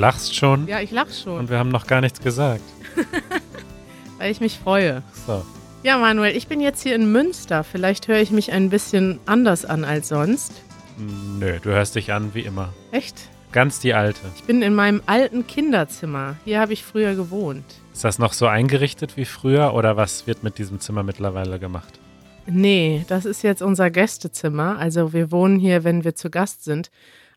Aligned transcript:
Du 0.00 0.06
lachst 0.06 0.34
schon 0.34 0.66
Ja, 0.66 0.80
ich 0.80 0.92
lach 0.92 1.12
schon, 1.12 1.40
und 1.40 1.50
wir 1.50 1.58
haben 1.58 1.68
noch 1.68 1.86
gar 1.86 2.00
nichts 2.00 2.22
gesagt. 2.22 2.62
weil 4.18 4.30
ich 4.30 4.40
mich 4.40 4.58
freue. 4.58 5.02
So. 5.26 5.44
Ja, 5.82 5.98
Manuel, 5.98 6.34
ich 6.34 6.48
bin 6.48 6.62
jetzt 6.62 6.82
hier 6.82 6.94
in 6.94 7.12
Münster. 7.12 7.64
Vielleicht 7.64 8.08
höre 8.08 8.16
ich 8.16 8.30
mich 8.30 8.50
ein 8.50 8.70
bisschen 8.70 9.20
anders 9.26 9.66
an 9.66 9.84
als 9.84 10.08
sonst. 10.08 10.54
Nö, 11.38 11.58
du 11.60 11.68
hörst 11.68 11.96
dich 11.96 12.14
an 12.14 12.32
wie 12.32 12.40
immer. 12.40 12.72
Echt? 12.92 13.28
Ganz 13.52 13.80
die 13.80 13.92
alte. 13.92 14.20
Ich 14.36 14.44
bin 14.44 14.62
in 14.62 14.74
meinem 14.74 15.02
alten 15.04 15.46
Kinderzimmer. 15.46 16.36
Hier 16.46 16.60
habe 16.60 16.72
ich 16.72 16.82
früher 16.82 17.14
gewohnt. 17.14 17.66
Ist 17.92 18.02
das 18.02 18.18
noch 18.18 18.32
so 18.32 18.46
eingerichtet 18.46 19.18
wie 19.18 19.26
früher 19.26 19.74
oder 19.74 19.98
was 19.98 20.26
wird 20.26 20.42
mit 20.42 20.56
diesem 20.56 20.80
Zimmer 20.80 21.02
mittlerweile 21.02 21.58
gemacht? 21.58 22.00
Nee, 22.46 23.04
das 23.08 23.26
ist 23.26 23.42
jetzt 23.42 23.60
unser 23.60 23.90
Gästezimmer. 23.90 24.78
Also 24.78 25.12
wir 25.12 25.30
wohnen 25.30 25.58
hier, 25.58 25.84
wenn 25.84 26.04
wir 26.04 26.14
zu 26.14 26.30
Gast 26.30 26.64
sind. 26.64 26.90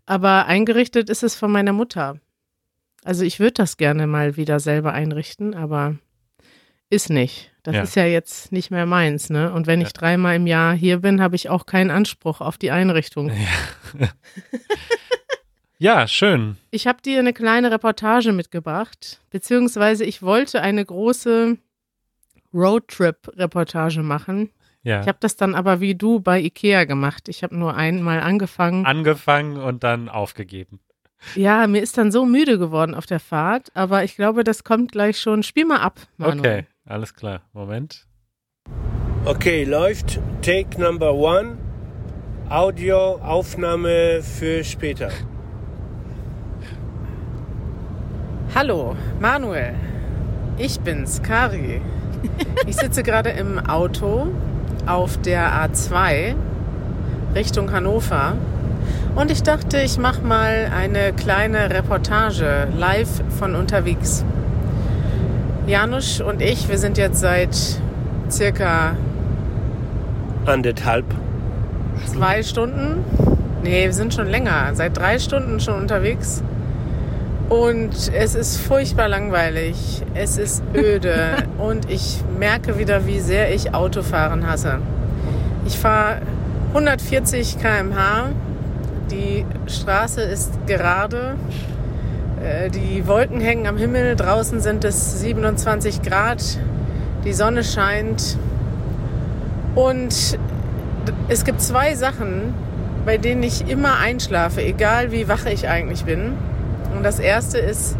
Aber 0.05 0.45
eingerichtet 0.45 1.09
ist 1.09 1.23
es 1.23 1.35
von 1.35 1.51
meiner 1.51 1.73
Mutter. 1.73 2.19
Also 3.03 3.23
ich 3.23 3.39
würde 3.39 3.53
das 3.53 3.77
gerne 3.77 4.07
mal 4.07 4.37
wieder 4.37 4.59
selber 4.59 4.93
einrichten, 4.93 5.53
aber 5.55 5.95
ist 6.89 7.09
nicht. 7.09 7.51
Das 7.63 7.75
Ja. 7.75 7.81
ist 7.83 7.95
ja 7.95 8.05
jetzt 8.05 8.51
nicht 8.51 8.71
mehr 8.71 8.85
meins, 8.85 9.29
ne? 9.29 9.51
Und 9.53 9.67
wenn 9.67 9.81
ich 9.81 9.87
Ja. 9.89 9.93
dreimal 9.93 10.35
im 10.35 10.47
Jahr 10.47 10.73
hier 10.75 10.97
bin, 10.99 11.21
habe 11.21 11.35
ich 11.35 11.49
auch 11.49 11.65
keinen 11.65 11.91
Anspruch 11.91 12.39
auf 12.41 12.57
die 12.57 12.71
Einrichtung. 12.71 13.31
Ja, 15.79 16.07
schön. 16.07 16.57
Ich 16.71 16.87
habe 16.87 17.01
dir 17.01 17.19
eine 17.19 17.33
kleine 17.33 17.71
Reportage 17.71 18.31
mitgebracht, 18.31 19.19
beziehungsweise 19.31 20.03
ich 20.05 20.21
wollte 20.21 20.61
eine 20.61 20.85
große 20.85 21.57
Roadtrip-Reportage 22.53 24.03
machen. 24.03 24.49
Ja. 24.83 25.01
Ich 25.01 25.07
habe 25.07 25.17
das 25.21 25.35
dann 25.37 25.55
aber 25.55 25.79
wie 25.79 25.95
du 25.95 26.19
bei 26.19 26.39
Ikea 26.41 26.83
gemacht. 26.83 27.29
Ich 27.29 27.41
habe 27.43 27.55
nur 27.55 27.75
einmal 27.75 28.19
angefangen. 28.19 28.85
Angefangen 28.85 29.57
und 29.57 29.83
dann 29.83 30.09
aufgegeben. 30.09 30.79
Ja, 31.35 31.67
mir 31.67 31.81
ist 31.81 31.97
dann 31.97 32.11
so 32.11 32.25
müde 32.25 32.57
geworden 32.57 32.95
auf 32.95 33.05
der 33.05 33.19
Fahrt, 33.19 33.71
aber 33.73 34.03
ich 34.03 34.15
glaube, 34.15 34.43
das 34.43 34.63
kommt 34.63 34.91
gleich 34.91 35.19
schon. 35.19 35.43
Spiel 35.43 35.65
mal 35.65 35.79
ab, 35.79 35.99
Manuel. 36.17 36.39
Okay, 36.39 36.65
alles 36.85 37.13
klar. 37.13 37.41
Moment. 37.53 38.05
Okay, 39.25 39.63
läuft. 39.63 40.19
Take 40.41 40.79
number 40.81 41.13
one. 41.13 41.57
Audioaufnahme 42.49 44.21
für 44.21 44.63
später. 44.63 45.09
Hallo, 48.53 48.95
Manuel. 49.19 49.73
Ich 50.57 50.79
bin's, 50.79 51.23
Kari. 51.23 51.81
Ich 52.67 52.75
sitze 52.75 53.01
gerade 53.01 53.29
im 53.29 53.57
Auto 53.57 54.27
auf 54.85 55.19
der 55.21 55.51
A2 55.51 56.35
Richtung 57.33 57.71
Hannover 57.71 58.37
und 59.15 59.31
ich 59.31 59.43
dachte, 59.43 59.79
ich 59.79 59.97
mache 59.97 60.21
mal 60.21 60.71
eine 60.75 61.13
kleine 61.13 61.69
Reportage 61.69 62.67
live 62.77 63.21
von 63.39 63.55
unterwegs. 63.55 64.25
Janusz 65.67 66.19
und 66.19 66.41
ich, 66.41 66.67
wir 66.67 66.77
sind 66.77 66.97
jetzt 66.97 67.19
seit 67.19 67.55
circa 68.29 68.95
Anderthalb. 70.45 71.05
zwei 72.05 72.43
Stunden, 72.43 73.03
nee, 73.63 73.85
wir 73.85 73.93
sind 73.93 74.13
schon 74.13 74.27
länger, 74.27 74.71
seit 74.73 74.97
drei 74.97 75.19
Stunden 75.19 75.59
schon 75.59 75.75
unterwegs. 75.81 76.43
Und 77.49 78.11
es 78.13 78.35
ist 78.35 78.57
furchtbar 78.57 79.07
langweilig, 79.07 80.01
es 80.15 80.37
ist 80.37 80.63
öde 80.73 81.35
und 81.59 81.89
ich 81.89 82.21
merke 82.39 82.77
wieder, 82.79 83.05
wie 83.05 83.19
sehr 83.19 83.53
ich 83.53 83.73
Autofahren 83.73 84.47
hasse. 84.47 84.79
Ich 85.65 85.77
fahre 85.77 86.21
140 86.73 87.59
km/h, 87.59 88.31
die 89.11 89.45
Straße 89.67 90.21
ist 90.21 90.51
gerade, 90.67 91.35
äh, 92.43 92.69
die 92.69 93.07
Wolken 93.07 93.39
hängen 93.39 93.67
am 93.67 93.77
Himmel, 93.77 94.15
draußen 94.15 94.61
sind 94.61 94.83
es 94.83 95.21
27 95.21 96.01
Grad, 96.01 96.43
die 97.23 97.33
Sonne 97.33 97.63
scheint 97.63 98.37
und 99.75 100.37
es 101.29 101.45
gibt 101.45 101.61
zwei 101.61 101.95
Sachen, 101.95 102.53
bei 103.05 103.17
denen 103.17 103.43
ich 103.43 103.67
immer 103.69 103.97
einschlafe, 103.97 104.61
egal 104.61 105.11
wie 105.11 105.27
wach 105.27 105.45
ich 105.45 105.67
eigentlich 105.67 106.05
bin. 106.05 106.33
Und 106.95 107.03
das 107.03 107.19
erste 107.19 107.57
ist 107.57 107.97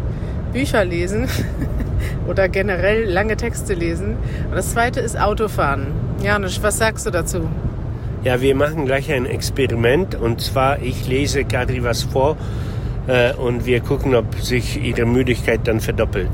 Bücher 0.52 0.84
lesen 0.84 1.28
oder 2.28 2.48
generell 2.48 3.04
lange 3.10 3.36
Texte 3.36 3.74
lesen. 3.74 4.16
Und 4.48 4.56
das 4.56 4.72
zweite 4.72 5.00
ist 5.00 5.18
Autofahren. 5.18 5.88
Janusz, 6.22 6.62
was 6.62 6.78
sagst 6.78 7.06
du 7.06 7.10
dazu? 7.10 7.48
Ja, 8.24 8.40
wir 8.40 8.54
machen 8.54 8.86
gleich 8.86 9.12
ein 9.12 9.26
Experiment. 9.26 10.14
Und 10.14 10.40
zwar, 10.40 10.80
ich 10.80 11.06
lese 11.06 11.44
Kadri 11.44 11.84
was 11.84 12.04
vor 12.04 12.38
äh, 13.06 13.34
und 13.34 13.66
wir 13.66 13.80
gucken, 13.80 14.14
ob 14.14 14.34
sich 14.36 14.82
ihre 14.82 15.04
Müdigkeit 15.04 15.60
dann 15.64 15.78
verdoppelt. 15.78 16.30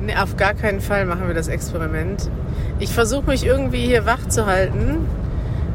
Nee, 0.00 0.14
auf 0.14 0.36
gar 0.36 0.54
keinen 0.54 0.80
Fall 0.80 1.04
machen 1.04 1.26
wir 1.26 1.34
das 1.34 1.48
Experiment. 1.48 2.30
Ich 2.78 2.92
versuche 2.92 3.26
mich 3.26 3.44
irgendwie 3.44 3.86
hier 3.86 4.06
wach 4.06 4.28
zu 4.28 4.46
halten. 4.46 5.06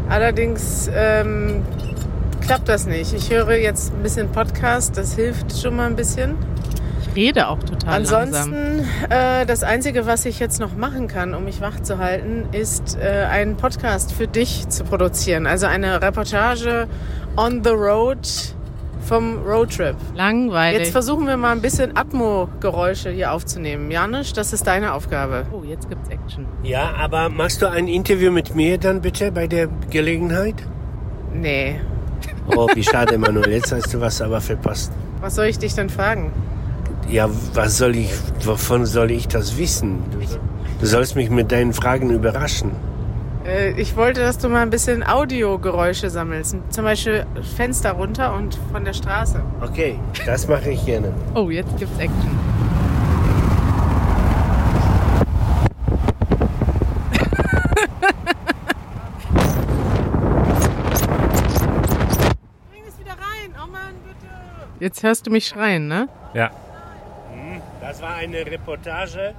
Allerdings 0.07 0.89
ähm, 0.95 1.63
klappt 2.39 2.69
das 2.69 2.88
nicht. 2.88 3.13
Ich 3.13 3.29
höre 3.29 3.57
jetzt 3.57 3.94
ein 3.94 4.03
bisschen 4.03 4.29
Podcast, 4.29 4.97
das 4.97 5.16
hilft 5.16 5.57
schon 5.59 5.75
mal 5.75 5.88
ein 5.88 5.97
bisschen. 5.97 6.35
Ich 7.17 7.23
rede 7.23 7.47
auch 7.47 7.57
total 7.57 7.95
Ansonsten, 7.95 8.85
äh, 9.09 9.47
das 9.47 9.63
Einzige, 9.63 10.05
was 10.05 10.25
ich 10.25 10.38
jetzt 10.38 10.59
noch 10.59 10.75
machen 10.75 11.07
kann, 11.07 11.33
um 11.33 11.45
mich 11.45 11.61
wach 11.61 11.79
zu 11.79 11.97
halten, 11.97 12.45
ist 12.51 12.95
äh, 13.01 13.25
einen 13.25 13.57
Podcast 13.57 14.13
für 14.13 14.28
dich 14.28 14.69
zu 14.69 14.83
produzieren. 14.83 15.47
Also 15.47 15.66
eine 15.66 16.00
Reportage 16.00 16.88
on 17.35 17.63
the 17.63 17.72
road 17.72 18.19
vom 19.01 19.39
Roadtrip. 19.39 19.95
Langweilig. 20.13 20.79
Jetzt 20.79 20.91
versuchen 20.91 21.25
wir 21.25 21.38
mal 21.38 21.53
ein 21.53 21.61
bisschen 21.61 21.97
Atmo-Geräusche 21.97 23.09
hier 23.09 23.31
aufzunehmen. 23.31 23.89
Janusz, 23.89 24.34
das 24.34 24.53
ist 24.53 24.67
deine 24.67 24.94
Aufgabe. 24.94 25.47
Oh, 25.51 25.63
jetzt 25.63 25.89
gibt's 25.89 26.09
Action. 26.09 26.45
Ja, 26.61 26.94
aber 26.99 27.29
machst 27.29 27.63
du 27.63 27.66
ein 27.66 27.88
Interview 27.88 28.31
mit 28.31 28.53
mir 28.53 28.78
dann 28.78 29.01
bitte 29.01 29.31
bei 29.31 29.47
der 29.47 29.69
Gelegenheit? 29.89 30.55
Nee. 31.34 31.81
Oh, 32.55 32.67
wie 32.75 32.84
schade, 32.84 33.17
Manuel. 33.17 33.53
Jetzt 33.53 33.72
hast 33.72 33.91
du 33.91 33.99
was 33.99 34.22
aber 34.22 34.39
verpasst. 34.39 34.91
Was 35.19 35.34
soll 35.34 35.47
ich 35.47 35.57
dich 35.57 35.73
denn 35.73 35.89
fragen? 35.89 36.31
Ja, 37.09 37.29
was 37.53 37.78
soll 37.78 37.95
ich, 37.95 38.12
wovon 38.44 38.85
soll 38.85 39.12
ich 39.12 39.28
das 39.29 39.57
wissen? 39.57 40.03
Du, 40.12 40.19
du 40.79 40.85
sollst 40.85 41.16
mich 41.16 41.29
mit 41.29 41.51
deinen 41.51 41.72
Fragen 41.72 42.09
überraschen. 42.09 42.72
Äh, 43.45 43.72
ich 43.79 43.95
wollte, 43.95 44.19
dass 44.19 44.38
du 44.38 44.50
mal 44.50 44.62
ein 44.62 44.69
bisschen 44.69 45.03
Audiogeräusche 45.07 46.09
sammelst. 46.09 46.57
Zum 46.69 46.84
Beispiel 46.84 47.25
Fenster 47.56 47.94
runter 47.94 48.35
und 48.35 48.59
von 48.73 48.84
der 48.84 48.91
Straße. 48.94 49.41
Okay, 49.62 49.97
das 50.25 50.50
mache 50.50 50.72
ich 50.72 50.85
gerne. 50.85 51.13
Oh, 51.34 51.50
jetzt 51.50 51.78
gibt's 51.78 51.97
Action. 51.97 52.38
Bring 62.69 62.84
es 62.85 63.00
wieder 63.00 63.12
rein. 63.12 63.53
Oh 63.56 63.72
Mann, 63.72 63.94
bitte. 64.06 64.34
Jetzt 64.81 65.03
hörst 65.03 65.25
du 65.25 65.31
mich 65.31 65.47
schreien, 65.47 65.88
ne? 65.88 66.09
Ja. 66.34 66.51
Das 67.88 68.02
war 68.02 68.16
eine 68.16 68.46
Reportage 68.46 69.34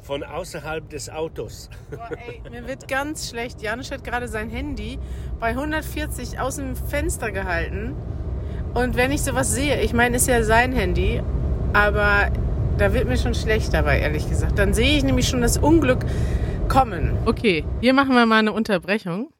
von 0.00 0.24
außerhalb 0.24 0.90
des 0.90 1.08
Autos. 1.08 1.70
Boah, 1.92 2.10
ey, 2.26 2.42
mir 2.50 2.66
wird 2.66 2.88
ganz 2.88 3.30
schlecht. 3.30 3.62
Janusz 3.62 3.92
hat 3.92 4.02
gerade 4.02 4.26
sein 4.26 4.50
Handy 4.50 4.98
bei 5.38 5.50
140 5.50 6.40
aus 6.40 6.56
dem 6.56 6.74
Fenster 6.74 7.30
gehalten. 7.30 7.94
Und 8.74 8.96
wenn 8.96 9.12
ich 9.12 9.22
sowas 9.22 9.54
sehe, 9.54 9.80
ich 9.80 9.92
meine, 9.92 10.16
ist 10.16 10.26
ja 10.26 10.42
sein 10.42 10.72
Handy, 10.72 11.22
aber 11.72 12.32
da 12.78 12.92
wird 12.92 13.06
mir 13.06 13.16
schon 13.16 13.36
schlecht 13.36 13.72
dabei, 13.72 14.00
ehrlich 14.00 14.28
gesagt. 14.28 14.58
Dann 14.58 14.74
sehe 14.74 14.96
ich 14.96 15.04
nämlich 15.04 15.28
schon 15.28 15.40
das 15.40 15.56
Unglück 15.56 16.04
kommen. 16.66 17.16
Okay, 17.26 17.64
hier 17.80 17.94
machen 17.94 18.16
wir 18.16 18.26
mal 18.26 18.40
eine 18.40 18.54
Unterbrechung. 18.54 19.30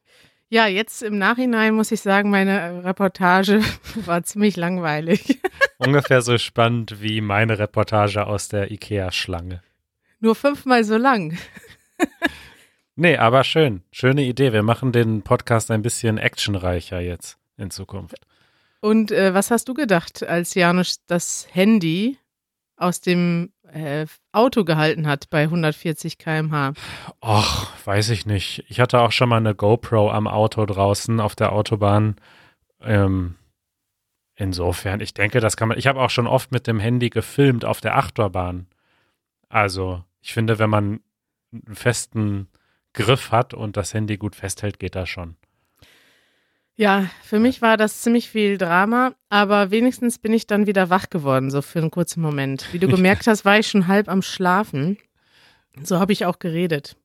Ja, 0.49 0.67
jetzt 0.67 1.03
im 1.03 1.17
Nachhinein 1.17 1.73
muss 1.73 1.91
ich 1.91 2.01
sagen, 2.01 2.29
meine 2.29 2.83
Reportage 2.85 3.61
war 4.05 4.23
ziemlich 4.23 4.55
langweilig. 4.55 5.39
Ungefähr 5.77 6.21
so 6.21 6.37
spannend 6.37 7.01
wie 7.01 7.19
meine 7.21 7.59
Reportage 7.59 8.25
aus 8.25 8.47
der 8.47 8.71
IKEA-Schlange. 8.71 9.61
Nur 10.19 10.35
fünfmal 10.35 10.83
so 10.83 10.97
lang. 10.97 11.37
Nee, 12.99 13.17
aber 13.17 13.43
schön. 13.43 13.83
Schöne 13.91 14.23
Idee. 14.23 14.53
Wir 14.53 14.63
machen 14.63 14.91
den 14.91 15.21
Podcast 15.21 15.69
ein 15.69 15.83
bisschen 15.83 16.17
actionreicher 16.17 16.99
jetzt 16.99 17.37
in 17.55 17.69
Zukunft. 17.69 18.15
Und 18.81 19.11
äh, 19.11 19.35
was 19.35 19.51
hast 19.51 19.69
du 19.69 19.75
gedacht, 19.75 20.23
als 20.23 20.55
Janusz 20.55 21.05
das 21.05 21.47
Handy 21.51 22.17
aus 22.77 23.01
dem 23.01 23.51
äh, 23.63 24.05
Auto 24.31 24.63
gehalten 24.63 25.07
hat 25.07 25.29
bei 25.29 25.43
140 25.43 26.17
km/h? 26.17 26.73
Och, 27.21 27.71
weiß 27.85 28.09
ich 28.11 28.25
nicht. 28.25 28.63
Ich 28.69 28.79
hatte 28.79 28.99
auch 28.99 29.11
schon 29.11 29.29
mal 29.29 29.37
eine 29.37 29.55
GoPro 29.55 30.11
am 30.11 30.27
Auto 30.27 30.65
draußen 30.65 31.19
auf 31.19 31.35
der 31.35 31.51
Autobahn. 31.51 32.15
Ähm, 32.81 33.35
insofern, 34.35 35.01
ich 35.01 35.13
denke, 35.13 35.39
das 35.39 35.57
kann 35.57 35.67
man. 35.67 35.77
Ich 35.77 35.87
habe 35.87 35.99
auch 35.99 36.11
schon 36.11 36.27
oft 36.27 36.51
mit 36.51 36.67
dem 36.67 36.79
Handy 36.79 37.09
gefilmt 37.09 37.65
auf 37.65 37.81
der 37.81 37.97
Achterbahn. 37.97 38.67
Also, 39.49 40.03
ich 40.21 40.33
finde, 40.33 40.59
wenn 40.59 40.69
man 40.69 40.99
einen 41.51 41.75
festen 41.75 42.47
Griff 42.93 43.31
hat 43.31 43.53
und 43.53 43.77
das 43.77 43.93
Handy 43.93 44.17
gut 44.17 44.35
festhält, 44.35 44.79
geht 44.79 44.95
das 44.95 45.09
schon. 45.09 45.35
Ja, 46.79 47.09
für 47.23 47.39
mich 47.39 47.63
war 47.63 47.75
das 47.75 48.01
ziemlich 48.01 48.29
viel 48.29 48.59
Drama, 48.59 49.15
aber 49.29 49.71
wenigstens 49.71 50.19
bin 50.19 50.31
ich 50.31 50.45
dann 50.45 50.67
wieder 50.67 50.91
wach 50.91 51.09
geworden, 51.09 51.49
so 51.49 51.63
für 51.63 51.79
einen 51.79 51.89
kurzen 51.89 52.21
Moment. 52.21 52.71
Wie 52.71 52.77
du 52.77 52.87
gemerkt 52.95 53.25
hast, 53.25 53.45
war 53.45 53.57
ich 53.57 53.67
schon 53.67 53.87
halb 53.87 54.07
am 54.07 54.21
Schlafen. 54.21 54.99
So 55.81 55.99
habe 55.99 56.13
ich 56.13 56.25
auch 56.25 56.37
geredet. 56.37 56.95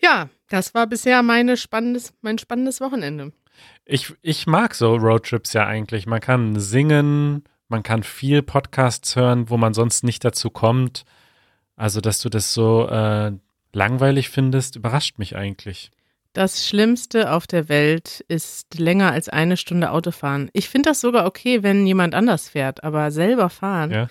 Ja, 0.00 0.28
das 0.48 0.74
war 0.74 0.86
bisher 0.86 1.24
meine 1.24 1.56
spannendes, 1.56 2.14
mein 2.20 2.38
spannendes 2.38 2.80
Wochenende. 2.80 3.32
Ich, 3.84 4.14
ich 4.22 4.46
mag 4.46 4.76
so 4.76 4.94
Roadtrips 4.94 5.54
ja 5.54 5.66
eigentlich. 5.66 6.06
Man 6.06 6.20
kann 6.20 6.60
singen, 6.60 7.42
man 7.68 7.82
kann 7.82 8.04
viel 8.04 8.42
Podcasts 8.42 9.16
hören, 9.16 9.50
wo 9.50 9.56
man 9.56 9.74
sonst 9.74 10.04
nicht 10.04 10.24
dazu 10.24 10.50
kommt. 10.50 11.04
Also, 11.74 12.00
dass 12.00 12.20
du 12.20 12.28
das 12.28 12.54
so 12.54 12.88
äh, 12.88 13.32
langweilig 13.72 14.28
findest, 14.28 14.76
überrascht 14.76 15.18
mich 15.18 15.34
eigentlich. 15.34 15.90
Das 16.34 16.66
Schlimmste 16.66 17.32
auf 17.32 17.46
der 17.46 17.68
Welt 17.68 18.24
ist 18.28 18.78
länger 18.78 19.12
als 19.12 19.28
eine 19.28 19.56
Stunde 19.56 19.90
Autofahren. 19.92 20.50
Ich 20.52 20.68
finde 20.68 20.90
das 20.90 21.00
sogar 21.00 21.26
okay, 21.26 21.62
wenn 21.62 21.86
jemand 21.86 22.14
anders 22.14 22.48
fährt, 22.48 22.84
aber 22.84 23.10
selber 23.12 23.48
fahren, 23.50 23.90
Ja? 23.92 24.08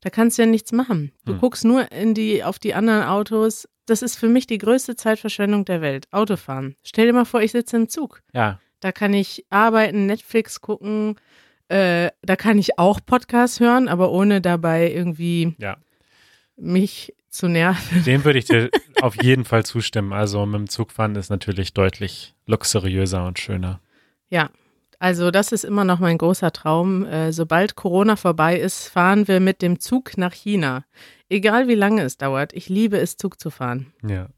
da 0.00 0.10
kannst 0.10 0.36
du 0.38 0.42
ja 0.42 0.46
nichts 0.48 0.70
machen. 0.72 1.12
Du 1.24 1.32
Hm. 1.32 1.38
guckst 1.40 1.64
nur 1.64 1.90
in 1.90 2.12
die, 2.14 2.44
auf 2.44 2.58
die 2.58 2.74
anderen 2.74 3.02
Autos. 3.04 3.66
Das 3.86 4.02
ist 4.02 4.16
für 4.16 4.28
mich 4.28 4.46
die 4.46 4.58
größte 4.58 4.96
Zeitverschwendung 4.96 5.64
der 5.64 5.80
Welt. 5.80 6.06
Autofahren. 6.12 6.76
Stell 6.84 7.06
dir 7.06 7.12
mal 7.14 7.24
vor, 7.24 7.40
ich 7.42 7.52
sitze 7.52 7.76
im 7.78 7.88
Zug. 7.88 8.22
Ja. 8.34 8.60
Da 8.80 8.92
kann 8.92 9.14
ich 9.14 9.44
arbeiten, 9.48 10.06
Netflix 10.06 10.60
gucken. 10.60 11.16
Äh, 11.68 12.10
da 12.22 12.36
kann 12.36 12.58
ich 12.58 12.78
auch 12.78 13.00
Podcasts 13.04 13.60
hören, 13.60 13.88
aber 13.88 14.12
ohne 14.12 14.40
dabei 14.42 14.92
irgendwie 14.92 15.54
Ja. 15.58 15.78
mich 16.56 17.14
zu 17.32 17.48
nerven. 17.48 18.04
Dem 18.04 18.24
würde 18.24 18.38
ich 18.38 18.44
dir 18.44 18.70
auf 19.00 19.20
jeden 19.22 19.44
Fall 19.44 19.64
zustimmen. 19.64 20.12
Also 20.12 20.44
mit 20.46 20.60
dem 20.60 20.68
Zugfahren 20.68 21.16
ist 21.16 21.30
natürlich 21.30 21.72
deutlich 21.72 22.34
luxuriöser 22.46 23.26
und 23.26 23.38
schöner. 23.38 23.80
Ja, 24.28 24.50
also 24.98 25.32
das 25.32 25.50
ist 25.50 25.64
immer 25.64 25.84
noch 25.84 25.98
mein 25.98 26.16
großer 26.16 26.52
Traum. 26.52 27.04
Äh, 27.04 27.32
sobald 27.32 27.74
Corona 27.74 28.14
vorbei 28.14 28.56
ist, 28.56 28.86
fahren 28.86 29.26
wir 29.26 29.40
mit 29.40 29.60
dem 29.60 29.80
Zug 29.80 30.16
nach 30.16 30.32
China. 30.32 30.84
Egal 31.28 31.66
wie 31.66 31.74
lange 31.74 32.02
es 32.02 32.18
dauert. 32.18 32.52
Ich 32.52 32.68
liebe 32.68 32.98
es, 32.98 33.16
Zug 33.16 33.40
zu 33.40 33.50
fahren. 33.50 33.92
Ja. 34.06 34.28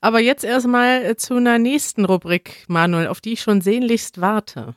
Aber 0.00 0.20
jetzt 0.20 0.44
erstmal 0.44 1.04
äh, 1.04 1.16
zu 1.16 1.34
einer 1.34 1.58
nächsten 1.58 2.04
Rubrik, 2.04 2.64
Manuel, 2.68 3.08
auf 3.08 3.20
die 3.20 3.32
ich 3.32 3.40
schon 3.40 3.62
sehnlichst 3.62 4.20
warte. 4.20 4.76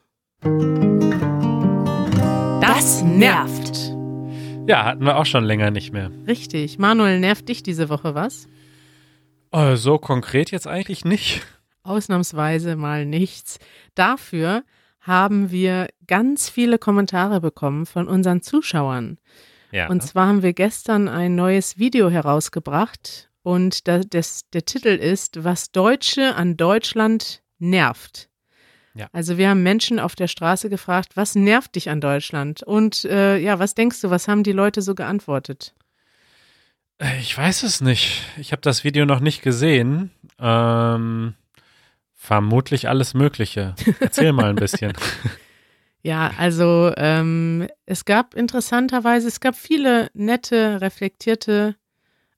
Das 2.62 3.04
nervt. 3.04 3.95
Ja, 4.68 4.84
hatten 4.84 5.06
wir 5.06 5.18
auch 5.18 5.28
schon 5.28 5.44
länger 5.44 5.70
nicht 5.70 5.94
mehr. 5.94 6.10
Richtig. 6.28 6.80
Manuel, 6.80 7.20
nervt 7.20 7.48
dich 7.50 7.62
diese 7.62 7.90
Woche 7.90 8.16
was? 8.16 8.48
Äh, 9.52 9.76
so 9.76 10.00
konkret 10.00 10.50
jetzt 10.50 10.68
eigentlich 10.68 11.06
nicht. 11.06 11.46
Ausnahmsweise 11.84 12.76
mal 12.76 13.06
nichts. 13.06 13.60
Dafür 13.94 14.64
haben 15.02 15.52
wir 15.52 15.88
ganz 16.08 16.50
viele 16.50 16.80
Kommentare 16.80 17.42
bekommen 17.42 17.86
von 17.86 18.08
unseren 18.08 18.42
Zuschauern. 18.42 19.20
Ja. 19.72 19.88
Und 19.88 20.02
zwar 20.02 20.28
haben 20.28 20.42
wir 20.42 20.54
gestern 20.54 21.08
ein 21.08 21.36
neues 21.36 21.78
Video 21.78 22.10
herausgebracht 22.10 23.30
und 23.44 23.88
da, 23.88 24.00
das, 24.00 24.50
der 24.52 24.66
Titel 24.66 24.88
ist, 24.88 25.44
was 25.44 25.72
Deutsche 25.72 26.36
an 26.36 26.58
Deutschland 26.58 27.44
nervt. 27.60 28.30
Ja. 28.96 29.08
Also 29.12 29.38
wir 29.38 29.50
haben 29.50 29.62
Menschen 29.62 30.00
auf 30.00 30.16
der 30.16 30.28
Straße 30.28 30.70
gefragt, 30.70 31.12
was 31.16 31.36
nervt 31.36 31.76
dich 31.76 31.90
an 31.90 32.00
Deutschland? 32.02 32.64
Und 32.64 33.04
äh, 33.06 33.38
ja, 33.38 33.60
was 33.60 33.76
denkst 33.76 34.00
du, 34.02 34.10
was 34.10 34.28
haben 34.28 34.44
die 34.44 34.54
Leute 34.54 34.82
so 34.82 34.96
geantwortet? 34.96 35.74
Äh, 37.00 37.20
Ich 37.20 37.38
weiß 37.38 37.64
es 37.64 37.82
nicht. 37.82 38.22
Ich 38.38 38.52
habe 38.54 38.62
das 38.62 38.84
Video 38.86 39.06
noch 39.06 39.20
nicht 39.20 39.42
gesehen. 39.42 40.12
Ähm, 40.40 41.34
vermutlich 42.14 42.88
alles 42.88 43.14
Mögliche. 43.14 43.76
Erzähl 44.00 44.32
mal 44.32 44.50
ein 44.50 44.56
bisschen. 44.56 44.94
Ja, 46.02 46.32
also 46.38 46.94
ähm, 46.98 47.68
es 47.88 48.06
gab 48.06 48.36
interessanterweise, 48.36 49.28
es 49.28 49.40
gab 49.40 49.56
viele 49.56 50.12
nette, 50.14 50.80
reflektierte 50.80 51.76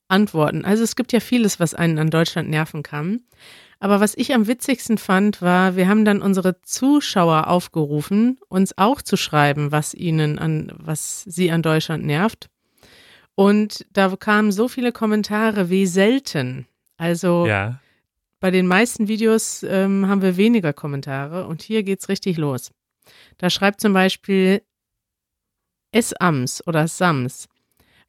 Antworten. 0.08 0.66
Also 0.66 0.84
es 0.84 0.96
gibt 0.96 1.12
ja 1.14 1.20
vieles, 1.20 1.60
was 1.60 1.74
einen 1.74 1.98
an 2.00 2.10
Deutschland 2.10 2.50
nerven 2.50 2.84
kann. 2.84 3.22
Aber 3.80 4.00
was 4.00 4.16
ich 4.16 4.34
am 4.34 4.48
witzigsten 4.48 4.98
fand, 4.98 5.42
war, 5.42 5.76
wir 5.76 5.88
haben 5.88 6.04
dann 6.04 6.22
unsere 6.22 6.62
Zuschauer 6.64 7.48
aufgerufen, 7.48 8.40
uns 8.50 8.76
auch 8.78 9.02
zu 9.04 9.18
schreiben, 9.18 9.72
was 9.72 9.94
ihnen 9.94 10.40
an, 10.40 10.72
was 10.76 11.24
sie 11.24 11.52
an 11.52 11.62
Deutschland 11.62 12.04
nervt. 12.04 12.50
Und 13.36 13.86
da 13.94 14.16
kamen 14.16 14.52
so 14.52 14.68
viele 14.68 14.92
Kommentare 14.92 15.70
wie 15.70 15.86
selten. 15.86 16.66
Also 16.98 17.46
Ja. 17.46 17.80
bei 18.40 18.50
den 18.50 18.66
meisten 18.66 19.08
Videos 19.08 19.62
ähm, 19.62 20.08
haben 20.08 20.24
wir 20.24 20.38
weniger 20.38 20.74
Kommentare 20.74 21.46
und 21.46 21.62
hier 21.62 21.84
geht's 21.84 22.10
richtig 22.10 22.38
los. 22.38 22.72
Da 23.38 23.52
schreibt 23.52 23.80
zum 23.80 23.94
Beispiel 23.94 24.64
S-Ams 25.92 26.66
oder 26.68 26.88
Sams. 26.88 27.48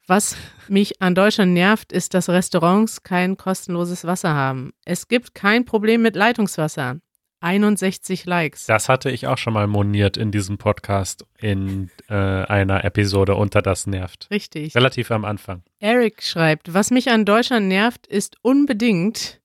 Was 0.09 0.35
mich 0.67 1.03
an 1.03 1.13
Deutschland 1.13 1.53
nervt, 1.53 1.91
ist, 1.91 2.15
dass 2.15 2.29
Restaurants 2.29 3.03
kein 3.03 3.37
kostenloses 3.37 4.05
Wasser 4.05 4.33
haben. 4.33 4.73
Es 4.83 5.07
gibt 5.07 5.35
kein 5.35 5.65
Problem 5.65 6.01
mit 6.01 6.15
Leitungswasser. 6.15 6.99
61 7.41 8.25
Likes. 8.25 8.65
Das 8.65 8.89
hatte 8.89 9.11
ich 9.11 9.27
auch 9.27 9.37
schon 9.37 9.53
mal 9.53 9.67
moniert 9.67 10.17
in 10.17 10.31
diesem 10.31 10.57
Podcast 10.57 11.27
in 11.37 11.91
äh, 12.09 12.15
einer 12.15 12.83
Episode 12.85 13.35
unter 13.35 13.61
das 13.61 13.85
nervt. 13.85 14.27
Richtig. 14.31 14.73
Relativ 14.73 15.11
am 15.11 15.25
Anfang. 15.25 15.61
Eric 15.77 16.23
schreibt, 16.23 16.73
was 16.73 16.89
mich 16.89 17.11
an 17.11 17.23
Deutschland 17.23 17.67
nervt, 17.67 18.07
ist 18.07 18.37
unbedingt, 18.41 19.39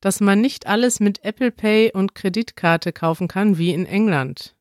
dass 0.00 0.18
man 0.18 0.40
nicht 0.40 0.66
alles 0.66 0.98
mit 0.98 1.24
Apple 1.24 1.52
Pay 1.52 1.92
und 1.92 2.16
Kreditkarte 2.16 2.92
kaufen 2.92 3.28
kann 3.28 3.56
wie 3.56 3.72
in 3.72 3.86
England. 3.86 4.56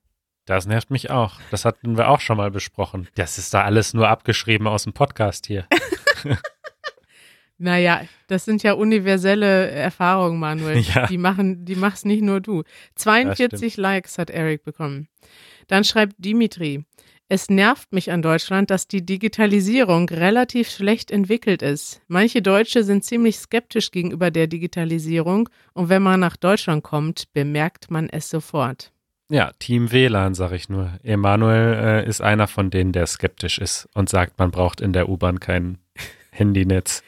Das 0.48 0.66
nervt 0.66 0.90
mich 0.90 1.12
auch. 1.12 1.34
Das 1.52 1.66
hatten 1.66 1.98
wir 1.98 2.08
auch 2.08 2.22
schon 2.22 2.38
mal 2.38 2.50
besprochen. 2.50 3.10
Das 3.16 3.38
ist 3.38 3.54
da 3.54 3.64
alles 3.64 3.94
nur 3.94 4.08
abgeschrieben 4.08 4.66
aus 4.66 4.84
dem 4.84 4.94
Podcast 4.94 5.46
hier. 5.46 5.68
Naja, 7.60 8.02
das 8.28 8.46
sind 8.46 8.62
ja 8.62 8.74
universelle 8.74 9.72
Erfahrungen, 9.72 10.40
Manuel. 10.40 10.78
Ja. 10.78 11.08
Die 11.08 11.18
machen, 11.18 11.66
die 11.66 11.76
machst 11.76 12.06
nicht 12.06 12.22
nur 12.22 12.40
du. 12.40 12.62
42 12.94 13.78
Likes 13.78 14.20
hat 14.20 14.30
Eric 14.30 14.64
bekommen. 14.64 15.08
Dann 15.66 15.84
schreibt 15.84 16.14
Dimitri, 16.20 16.86
es 17.30 17.50
nervt 17.50 17.92
mich 17.94 18.12
an 18.12 18.22
Deutschland, 18.22 18.70
dass 18.70 18.88
die 18.88 19.04
Digitalisierung 19.04 20.08
relativ 20.10 20.70
schlecht 20.70 21.10
entwickelt 21.10 21.64
ist. 21.64 22.00
Manche 22.08 22.44
Deutsche 22.44 22.84
sind 22.84 23.04
ziemlich 23.04 23.38
skeptisch 23.38 23.90
gegenüber 23.90 24.30
der 24.30 24.46
Digitalisierung 24.46 25.50
und 25.74 25.90
wenn 25.90 26.04
man 26.04 26.20
nach 26.20 26.38
Deutschland 26.38 26.84
kommt, 26.84 27.34
bemerkt 27.34 27.90
man 27.90 28.08
es 28.08 28.30
sofort. 28.30 28.94
Ja, 29.30 29.52
Team 29.60 29.92
WLAN, 29.92 30.36
sag 30.36 30.54
ich 30.54 30.70
nur. 30.70 30.92
Emanuel 31.04 31.74
äh, 32.06 32.08
ist 32.08 32.22
einer 32.22 32.48
von 32.48 32.70
denen, 32.70 32.94
der 32.94 33.08
skeptisch 33.08 33.58
ist 33.60 33.90
und 33.94 34.08
sagt, 34.10 34.40
man 34.40 34.52
braucht 34.52 34.80
in 34.80 34.94
der 34.94 35.10
U-Bahn 35.10 35.40
kein 35.42 35.80
Handynetz. 36.32 37.04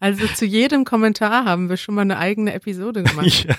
Also 0.00 0.26
zu 0.28 0.46
jedem 0.46 0.84
Kommentar 0.84 1.44
haben 1.44 1.68
wir 1.68 1.76
schon 1.76 1.94
mal 1.94 2.02
eine 2.02 2.18
eigene 2.18 2.54
Episode 2.54 3.02
gemacht. 3.04 3.44
ja, 3.46 3.54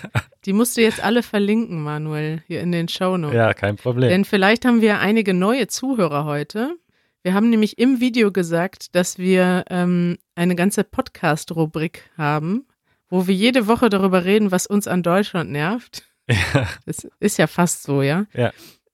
Die 0.46 0.54
musst 0.54 0.76
du 0.78 0.82
jetzt 0.82 1.04
alle 1.04 1.22
verlinken, 1.22 1.84
Manuel, 1.84 2.42
hier 2.48 2.62
in 2.62 2.72
den 2.72 2.88
Shownotes. 2.88 3.36
ja, 3.36 3.54
kein 3.54 3.76
Problem. 3.76 4.10
Denn 4.10 4.26
vielleicht 4.26 4.66
haben 4.66 4.82
wir 4.82 5.00
einige 5.00 5.34
neue 5.36 5.68
Zuhörer 5.68 6.26
heute. 6.26 6.76
Wir 7.22 7.34
haben 7.34 7.50
nämlich 7.50 7.78
im 7.78 8.00
Video 8.00 8.32
gesagt, 8.32 8.96
dass 8.96 9.18
wir 9.20 9.66
ähm, 9.70 10.18
eine 10.36 10.56
ganze 10.56 10.84
Podcast-Rubrik 10.86 12.10
haben, 12.18 12.66
wo 13.10 13.28
wir 13.28 13.36
jede 13.36 13.68
Woche 13.68 13.90
darüber 13.90 14.24
reden, 14.26 14.52
was 14.52 14.66
uns 14.66 14.88
an 14.88 15.04
Deutschland 15.04 15.52
nervt. 15.52 16.06
Ja. 16.30 16.68
Das 16.86 17.08
ist 17.20 17.38
ja 17.38 17.48
fast 17.48 17.84
so, 17.84 18.02
ja? 18.02 18.26
Ja. 18.34 18.52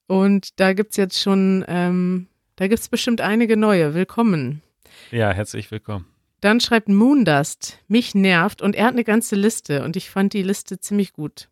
Und 0.07 0.59
da 0.59 0.73
gibt's 0.73 0.97
jetzt 0.97 1.19
schon, 1.19 1.65
ähm, 1.67 2.27
da 2.55 2.67
gibt's 2.67 2.87
bestimmt 2.87 3.21
einige 3.21 3.57
neue. 3.57 3.93
Willkommen. 3.93 4.61
ja, 5.11 5.31
herzlich 5.31 5.69
willkommen. 5.71 6.05
Dann 6.41 6.59
schreibt 6.59 6.89
Moondust, 6.89 7.79
mich 7.87 8.13
nervt 8.13 8.61
und 8.61 8.75
er 8.75 8.85
hat 8.85 8.93
eine 8.93 9.03
ganze 9.03 9.35
Liste 9.35 9.83
und 9.83 9.95
ich 9.95 10.09
fand 10.09 10.33
die 10.33 10.43
Liste 10.43 10.79
ziemlich 10.79 11.11
gut. 11.13 11.49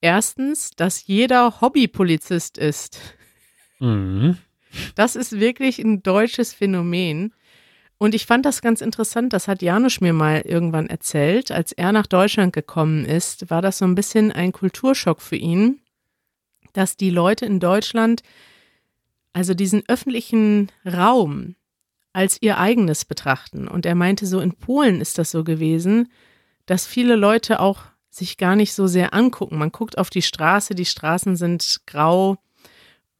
Erstens, 0.00 0.70
dass 0.70 1.06
jeder 1.06 1.60
Hobbypolizist 1.60 2.58
ist. 2.58 3.00
Mhm. 3.78 4.36
Das 4.94 5.16
ist 5.16 5.40
wirklich 5.40 5.78
ein 5.78 6.02
deutsches 6.02 6.52
Phänomen. 6.52 7.32
Und 8.02 8.14
ich 8.14 8.24
fand 8.24 8.46
das 8.46 8.62
ganz 8.62 8.80
interessant, 8.80 9.34
das 9.34 9.46
hat 9.46 9.60
Janusz 9.60 10.00
mir 10.00 10.14
mal 10.14 10.40
irgendwann 10.40 10.86
erzählt. 10.86 11.50
Als 11.50 11.70
er 11.72 11.92
nach 11.92 12.06
Deutschland 12.06 12.54
gekommen 12.54 13.04
ist, 13.04 13.50
war 13.50 13.60
das 13.60 13.76
so 13.76 13.84
ein 13.84 13.94
bisschen 13.94 14.32
ein 14.32 14.52
Kulturschock 14.52 15.20
für 15.20 15.36
ihn, 15.36 15.82
dass 16.72 16.96
die 16.96 17.10
Leute 17.10 17.44
in 17.44 17.60
Deutschland 17.60 18.22
also 19.34 19.52
diesen 19.52 19.82
öffentlichen 19.86 20.72
Raum 20.86 21.56
als 22.14 22.38
ihr 22.40 22.56
eigenes 22.56 23.04
betrachten. 23.04 23.68
Und 23.68 23.84
er 23.84 23.94
meinte, 23.94 24.24
so 24.24 24.40
in 24.40 24.54
Polen 24.54 25.02
ist 25.02 25.18
das 25.18 25.30
so 25.30 25.44
gewesen, 25.44 26.10
dass 26.64 26.86
viele 26.86 27.16
Leute 27.16 27.60
auch 27.60 27.82
sich 28.08 28.38
gar 28.38 28.56
nicht 28.56 28.72
so 28.72 28.86
sehr 28.86 29.12
angucken. 29.12 29.58
Man 29.58 29.72
guckt 29.72 29.98
auf 29.98 30.08
die 30.08 30.22
Straße, 30.22 30.74
die 30.74 30.86
Straßen 30.86 31.36
sind 31.36 31.82
grau 31.86 32.38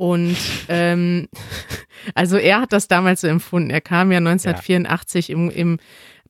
und 0.01 0.39
ähm, 0.71 1.29
also 2.15 2.39
er 2.39 2.63
hat 2.63 2.73
das 2.73 2.89
damals 2.89 3.21
so 3.21 3.27
empfunden. 3.27 3.69
Er 3.69 3.83
kam 3.83 4.11
ja 4.11 4.17
1984 4.17 5.29
im, 5.29 5.51
im 5.51 5.77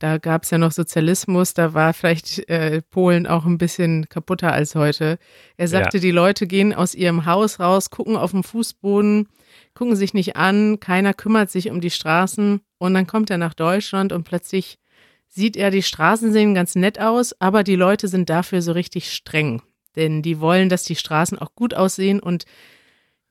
da 0.00 0.18
gab 0.18 0.42
es 0.42 0.50
ja 0.50 0.58
noch 0.58 0.72
Sozialismus, 0.72 1.54
da 1.54 1.72
war 1.72 1.94
vielleicht 1.94 2.48
äh, 2.48 2.82
Polen 2.90 3.28
auch 3.28 3.46
ein 3.46 3.58
bisschen 3.58 4.08
kaputter 4.08 4.52
als 4.52 4.74
heute. 4.74 5.20
Er 5.56 5.68
sagte, 5.68 5.98
ja. 5.98 6.00
die 6.00 6.10
Leute 6.10 6.48
gehen 6.48 6.74
aus 6.74 6.96
ihrem 6.96 7.26
Haus 7.26 7.60
raus, 7.60 7.90
gucken 7.90 8.16
auf 8.16 8.32
den 8.32 8.42
Fußboden, 8.42 9.28
gucken 9.74 9.94
sich 9.94 10.14
nicht 10.14 10.34
an, 10.34 10.80
keiner 10.80 11.14
kümmert 11.14 11.52
sich 11.52 11.70
um 11.70 11.80
die 11.80 11.90
Straßen 11.90 12.62
und 12.78 12.94
dann 12.94 13.06
kommt 13.06 13.30
er 13.30 13.38
nach 13.38 13.54
Deutschland 13.54 14.12
und 14.12 14.24
plötzlich 14.24 14.80
sieht 15.28 15.56
er, 15.56 15.70
die 15.70 15.84
Straßen 15.84 16.32
sehen 16.32 16.56
ganz 16.56 16.74
nett 16.74 16.98
aus, 16.98 17.40
aber 17.40 17.62
die 17.62 17.76
Leute 17.76 18.08
sind 18.08 18.30
dafür 18.30 18.62
so 18.62 18.72
richtig 18.72 19.12
streng, 19.12 19.62
denn 19.94 20.22
die 20.22 20.40
wollen, 20.40 20.70
dass 20.70 20.82
die 20.82 20.96
Straßen 20.96 21.38
auch 21.38 21.54
gut 21.54 21.72
aussehen 21.72 22.18
und 22.18 22.46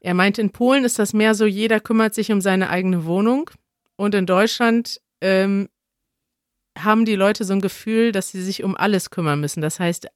er 0.02 0.14
meint, 0.14 0.38
in 0.38 0.52
Polen 0.52 0.86
ist 0.86 1.00
das 1.00 1.14
mehr 1.14 1.36
so, 1.36 1.46
jeder 1.46 1.80
kümmert 1.80 2.14
sich 2.14 2.32
um 2.32 2.42
seine 2.42 2.70
eigene 2.70 3.06
Wohnung 3.06 3.50
und 3.96 4.16
in 4.16 4.26
Deutschland 4.26 5.02
ähm, 5.22 5.70
haben 6.78 7.06
die 7.06 7.16
Leute 7.16 7.44
so 7.44 7.54
ein 7.54 7.62
Gefühl, 7.62 8.12
dass 8.12 8.30
sie 8.30 8.42
sich 8.42 8.64
um 8.64 8.78
alles 8.78 9.10
kümmern 9.10 9.42
müssen. 9.42 9.62
Das 9.62 9.80
heißt, 9.80 10.08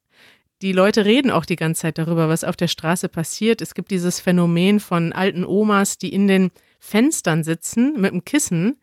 die 0.61 0.71
Leute 0.71 1.03
reden 1.03 1.31
auch 1.31 1.45
die 1.45 1.57
ganze 1.57 1.81
Zeit 1.81 1.97
darüber, 1.97 2.29
was 2.29 2.45
auf 2.45 2.55
der 2.55 2.69
Straße 2.69 3.09
passiert. 3.09 3.61
Es 3.61 3.73
gibt 3.73 3.91
dieses 3.91 4.21
Phänomen 4.21 4.79
von 4.79 5.11
alten 5.11 5.43
Omas, 5.43 5.97
die 5.97 6.13
in 6.13 6.27
den 6.27 6.51
Fenstern 6.79 7.43
sitzen 7.43 7.99
mit 7.99 8.11
einem 8.11 8.23
Kissen 8.23 8.79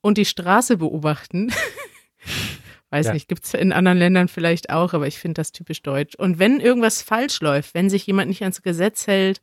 und 0.00 0.18
die 0.18 0.24
Straße 0.24 0.76
beobachten. 0.76 1.52
Weiß 2.90 3.06
ja. 3.06 3.12
nicht, 3.14 3.26
gibt 3.26 3.44
es 3.44 3.54
in 3.54 3.72
anderen 3.72 3.98
Ländern 3.98 4.28
vielleicht 4.28 4.70
auch, 4.70 4.92
aber 4.94 5.08
ich 5.08 5.18
finde 5.18 5.40
das 5.40 5.50
typisch 5.50 5.82
deutsch. 5.82 6.14
Und 6.14 6.38
wenn 6.38 6.60
irgendwas 6.60 7.02
falsch 7.02 7.40
läuft, 7.40 7.74
wenn 7.74 7.90
sich 7.90 8.06
jemand 8.06 8.28
nicht 8.28 8.42
ans 8.42 8.62
Gesetz 8.62 9.08
hält 9.08 9.40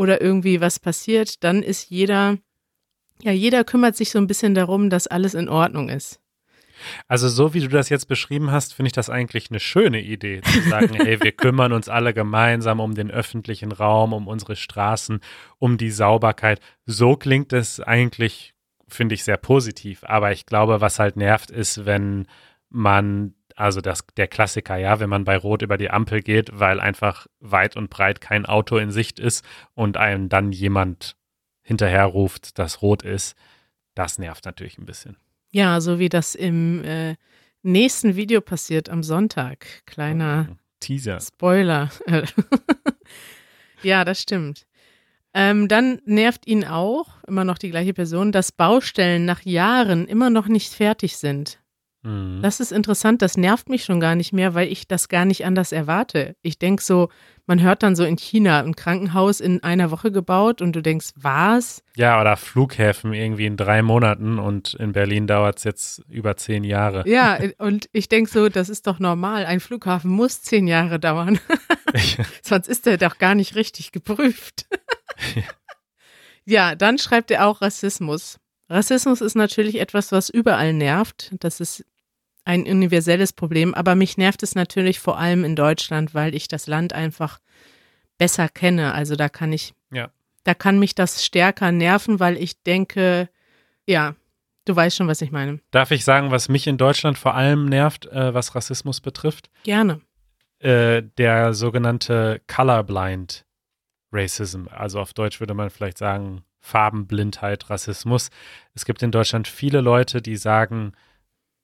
oder 0.00 0.22
irgendwie 0.22 0.62
was 0.62 0.78
passiert, 0.78 1.44
dann 1.44 1.62
ist 1.62 1.90
jeder, 1.90 2.38
ja, 3.20 3.32
jeder 3.32 3.64
kümmert 3.64 3.96
sich 3.96 4.10
so 4.10 4.18
ein 4.18 4.26
bisschen 4.26 4.54
darum, 4.54 4.88
dass 4.88 5.06
alles 5.06 5.34
in 5.34 5.50
Ordnung 5.50 5.90
ist. 5.90 6.20
Also 7.06 7.28
so 7.28 7.52
wie 7.52 7.60
du 7.60 7.68
das 7.68 7.90
jetzt 7.90 8.08
beschrieben 8.08 8.50
hast, 8.50 8.72
finde 8.72 8.86
ich 8.86 8.94
das 8.94 9.10
eigentlich 9.10 9.50
eine 9.50 9.60
schöne 9.60 10.00
Idee, 10.00 10.40
zu 10.40 10.62
sagen, 10.62 10.94
hey, 10.94 11.22
wir 11.22 11.32
kümmern 11.32 11.74
uns 11.74 11.90
alle 11.90 12.14
gemeinsam 12.14 12.80
um 12.80 12.94
den 12.94 13.10
öffentlichen 13.10 13.72
Raum, 13.72 14.14
um 14.14 14.26
unsere 14.26 14.56
Straßen, 14.56 15.20
um 15.58 15.76
die 15.76 15.90
Sauberkeit. 15.90 16.60
So 16.86 17.16
klingt 17.16 17.52
es 17.52 17.78
eigentlich, 17.78 18.54
finde 18.88 19.14
ich, 19.14 19.24
sehr 19.24 19.36
positiv. 19.36 20.02
Aber 20.04 20.32
ich 20.32 20.46
glaube, 20.46 20.80
was 20.80 20.98
halt 20.98 21.16
nervt, 21.16 21.50
ist, 21.50 21.84
wenn 21.84 22.26
man, 22.70 23.34
also 23.60 23.80
das, 23.80 24.04
der 24.16 24.26
Klassiker, 24.26 24.76
ja, 24.76 25.00
wenn 25.00 25.10
man 25.10 25.24
bei 25.24 25.36
Rot 25.36 25.62
über 25.62 25.76
die 25.76 25.90
Ampel 25.90 26.22
geht, 26.22 26.50
weil 26.52 26.80
einfach 26.80 27.26
weit 27.40 27.76
und 27.76 27.90
breit 27.90 28.20
kein 28.20 28.46
Auto 28.46 28.78
in 28.78 28.90
Sicht 28.90 29.20
ist 29.20 29.44
und 29.74 29.96
einem 29.96 30.28
dann 30.28 30.52
jemand 30.52 31.16
hinterher 31.62 32.06
ruft, 32.06 32.58
dass 32.58 32.82
rot 32.82 33.02
ist, 33.02 33.36
das 33.94 34.18
nervt 34.18 34.44
natürlich 34.46 34.78
ein 34.78 34.86
bisschen. 34.86 35.16
Ja, 35.52 35.80
so 35.80 35.98
wie 35.98 36.08
das 36.08 36.34
im 36.34 36.82
äh, 36.84 37.16
nächsten 37.62 38.16
Video 38.16 38.40
passiert 38.40 38.88
am 38.88 39.02
Sonntag. 39.02 39.66
Kleiner 39.84 40.48
oh, 40.50 40.56
Teaser. 40.80 41.20
Spoiler. 41.20 41.90
ja, 43.82 44.04
das 44.04 44.22
stimmt. 44.22 44.66
Ähm, 45.34 45.68
dann 45.68 46.00
nervt 46.04 46.46
ihn 46.46 46.64
auch, 46.64 47.22
immer 47.26 47.44
noch 47.44 47.58
die 47.58 47.70
gleiche 47.70 47.94
Person, 47.94 48.32
dass 48.32 48.52
Baustellen 48.52 49.24
nach 49.24 49.42
Jahren 49.44 50.08
immer 50.08 50.30
noch 50.30 50.48
nicht 50.48 50.72
fertig 50.72 51.18
sind. 51.18 51.60
Mhm. 52.02 52.40
Das 52.42 52.60
ist 52.60 52.72
interessant, 52.72 53.20
das 53.22 53.36
nervt 53.36 53.68
mich 53.68 53.84
schon 53.84 54.00
gar 54.00 54.14
nicht 54.14 54.32
mehr, 54.32 54.54
weil 54.54 54.68
ich 54.68 54.88
das 54.88 55.08
gar 55.08 55.24
nicht 55.24 55.44
anders 55.44 55.72
erwarte. 55.72 56.34
Ich 56.42 56.58
denke 56.58 56.82
so, 56.82 57.10
man 57.46 57.60
hört 57.60 57.82
dann 57.82 57.96
so 57.96 58.04
in 58.04 58.16
China 58.16 58.60
ein 58.60 58.76
Krankenhaus 58.76 59.40
in 59.40 59.62
einer 59.62 59.90
Woche 59.90 60.12
gebaut 60.12 60.62
und 60.62 60.74
du 60.74 60.82
denkst, 60.82 61.10
was? 61.16 61.82
Ja, 61.96 62.20
oder 62.20 62.36
Flughäfen 62.36 63.12
irgendwie 63.12 63.46
in 63.46 63.56
drei 63.56 63.82
Monaten 63.82 64.38
und 64.38 64.74
in 64.74 64.92
Berlin 64.92 65.26
dauert 65.26 65.58
es 65.58 65.64
jetzt 65.64 66.02
über 66.08 66.36
zehn 66.36 66.64
Jahre. 66.64 67.02
Ja, 67.06 67.38
und 67.58 67.88
ich 67.92 68.08
denke 68.08 68.30
so, 68.30 68.48
das 68.48 68.68
ist 68.68 68.86
doch 68.86 68.98
normal. 68.98 69.44
Ein 69.44 69.60
Flughafen 69.60 70.10
muss 70.10 70.42
zehn 70.42 70.66
Jahre 70.66 70.98
dauern. 70.98 71.38
Sonst 72.42 72.68
ist 72.68 72.86
er 72.86 72.96
doch 72.96 73.18
gar 73.18 73.34
nicht 73.34 73.56
richtig 73.56 73.92
geprüft. 73.92 74.66
ja, 76.44 76.74
dann 76.74 76.98
schreibt 76.98 77.30
er 77.30 77.46
auch 77.46 77.60
Rassismus. 77.60 78.38
Rassismus 78.70 79.20
ist 79.20 79.34
natürlich 79.34 79.80
etwas, 79.80 80.12
was 80.12 80.30
überall 80.30 80.72
nervt. 80.72 81.32
Das 81.40 81.58
ist 81.58 81.84
ein 82.44 82.62
universelles 82.62 83.32
Problem, 83.32 83.74
aber 83.74 83.94
mich 83.94 84.16
nervt 84.16 84.42
es 84.42 84.54
natürlich 84.54 84.98
vor 85.00 85.18
allem 85.18 85.44
in 85.44 85.56
Deutschland, 85.56 86.14
weil 86.14 86.34
ich 86.34 86.48
das 86.48 86.66
Land 86.66 86.92
einfach 86.92 87.38
besser 88.18 88.48
kenne. 88.48 88.94
Also 88.94 89.16
da 89.16 89.28
kann 89.28 89.52
ich, 89.52 89.74
ja. 89.92 90.10
da 90.44 90.54
kann 90.54 90.78
mich 90.78 90.94
das 90.94 91.24
stärker 91.24 91.72
nerven, 91.72 92.20
weil 92.20 92.36
ich 92.36 92.62
denke, 92.62 93.28
ja, 93.86 94.14
du 94.64 94.76
weißt 94.76 94.96
schon, 94.96 95.08
was 95.08 95.22
ich 95.22 95.32
meine. 95.32 95.60
Darf 95.70 95.90
ich 95.90 96.04
sagen, 96.04 96.30
was 96.30 96.48
mich 96.48 96.66
in 96.66 96.78
Deutschland 96.78 97.18
vor 97.18 97.34
allem 97.34 97.66
nervt, 97.66 98.06
äh, 98.06 98.34
was 98.34 98.54
Rassismus 98.54 99.00
betrifft? 99.00 99.50
Gerne. 99.64 100.00
Äh, 100.58 101.02
der 101.18 101.54
sogenannte 101.54 102.40
Colorblind 102.46 103.44
Racism. 104.12 104.66
Also 104.70 105.00
auf 105.00 105.12
Deutsch 105.12 105.40
würde 105.40 105.54
man 105.54 105.70
vielleicht 105.70 105.98
sagen 105.98 106.42
Farbenblindheit, 106.60 107.70
Rassismus. 107.70 108.30
Es 108.74 108.84
gibt 108.84 109.02
in 109.02 109.12
Deutschland 109.12 109.48
viele 109.48 109.80
Leute, 109.80 110.20
die 110.20 110.36
sagen, 110.36 110.92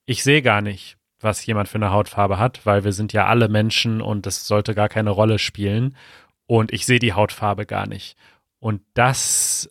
ich 0.06 0.22
sehe 0.22 0.40
gar 0.40 0.62
nicht, 0.62 0.96
was 1.20 1.44
jemand 1.44 1.68
für 1.68 1.76
eine 1.76 1.90
Hautfarbe 1.90 2.38
hat, 2.38 2.64
weil 2.64 2.84
wir 2.84 2.92
sind 2.92 3.12
ja 3.12 3.26
alle 3.26 3.48
Menschen 3.48 4.00
und 4.00 4.26
das 4.26 4.46
sollte 4.46 4.74
gar 4.74 4.88
keine 4.88 5.10
Rolle 5.10 5.38
spielen. 5.38 5.96
Und 6.46 6.72
ich 6.72 6.86
sehe 6.86 7.00
die 7.00 7.12
Hautfarbe 7.12 7.66
gar 7.66 7.86
nicht. 7.86 8.16
Und 8.60 8.82
das 8.94 9.68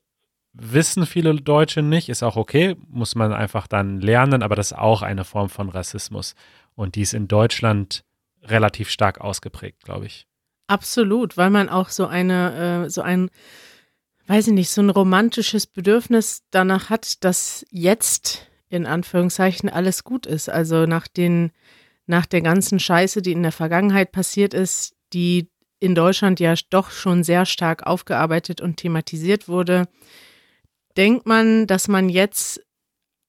wissen 0.53 1.05
viele 1.05 1.35
Deutsche 1.35 1.81
nicht, 1.81 2.09
ist 2.09 2.23
auch 2.23 2.35
okay, 2.35 2.75
muss 2.87 3.15
man 3.15 3.33
einfach 3.33 3.67
dann 3.67 3.99
lernen, 3.99 4.43
aber 4.43 4.55
das 4.55 4.71
ist 4.71 4.77
auch 4.77 5.01
eine 5.01 5.23
Form 5.23 5.49
von 5.49 5.69
Rassismus. 5.69 6.35
Und 6.75 6.95
die 6.95 7.01
ist 7.01 7.13
in 7.13 7.27
Deutschland 7.27 8.03
relativ 8.43 8.89
stark 8.89 9.21
ausgeprägt, 9.21 9.83
glaube 9.83 10.05
ich. 10.05 10.27
Absolut, 10.67 11.37
weil 11.37 11.49
man 11.49 11.69
auch 11.69 11.89
so 11.89 12.07
eine, 12.07 12.85
äh, 12.85 12.89
so 12.89 13.01
ein, 13.01 13.29
weiß 14.27 14.47
ich 14.47 14.53
nicht, 14.53 14.69
so 14.69 14.81
ein 14.81 14.89
romantisches 14.89 15.67
Bedürfnis 15.67 16.43
danach 16.51 16.89
hat, 16.89 17.23
dass 17.23 17.65
jetzt 17.69 18.47
in 18.69 18.85
Anführungszeichen 18.85 19.69
alles 19.69 20.03
gut 20.03 20.25
ist. 20.25 20.49
Also 20.49 20.85
nach 20.85 21.07
den, 21.07 21.51
nach 22.05 22.25
der 22.25 22.41
ganzen 22.41 22.79
Scheiße, 22.79 23.21
die 23.21 23.31
in 23.31 23.43
der 23.43 23.51
Vergangenheit 23.51 24.11
passiert 24.11 24.53
ist, 24.53 24.95
die 25.13 25.49
in 25.79 25.95
Deutschland 25.95 26.39
ja 26.39 26.53
doch 26.69 26.89
schon 26.91 27.23
sehr 27.23 27.45
stark 27.45 27.85
aufgearbeitet 27.85 28.61
und 28.61 28.77
thematisiert 28.77 29.47
wurde, 29.47 29.87
denkt 30.97 31.25
man, 31.25 31.67
dass 31.67 31.87
man 31.87 32.09
jetzt 32.09 32.61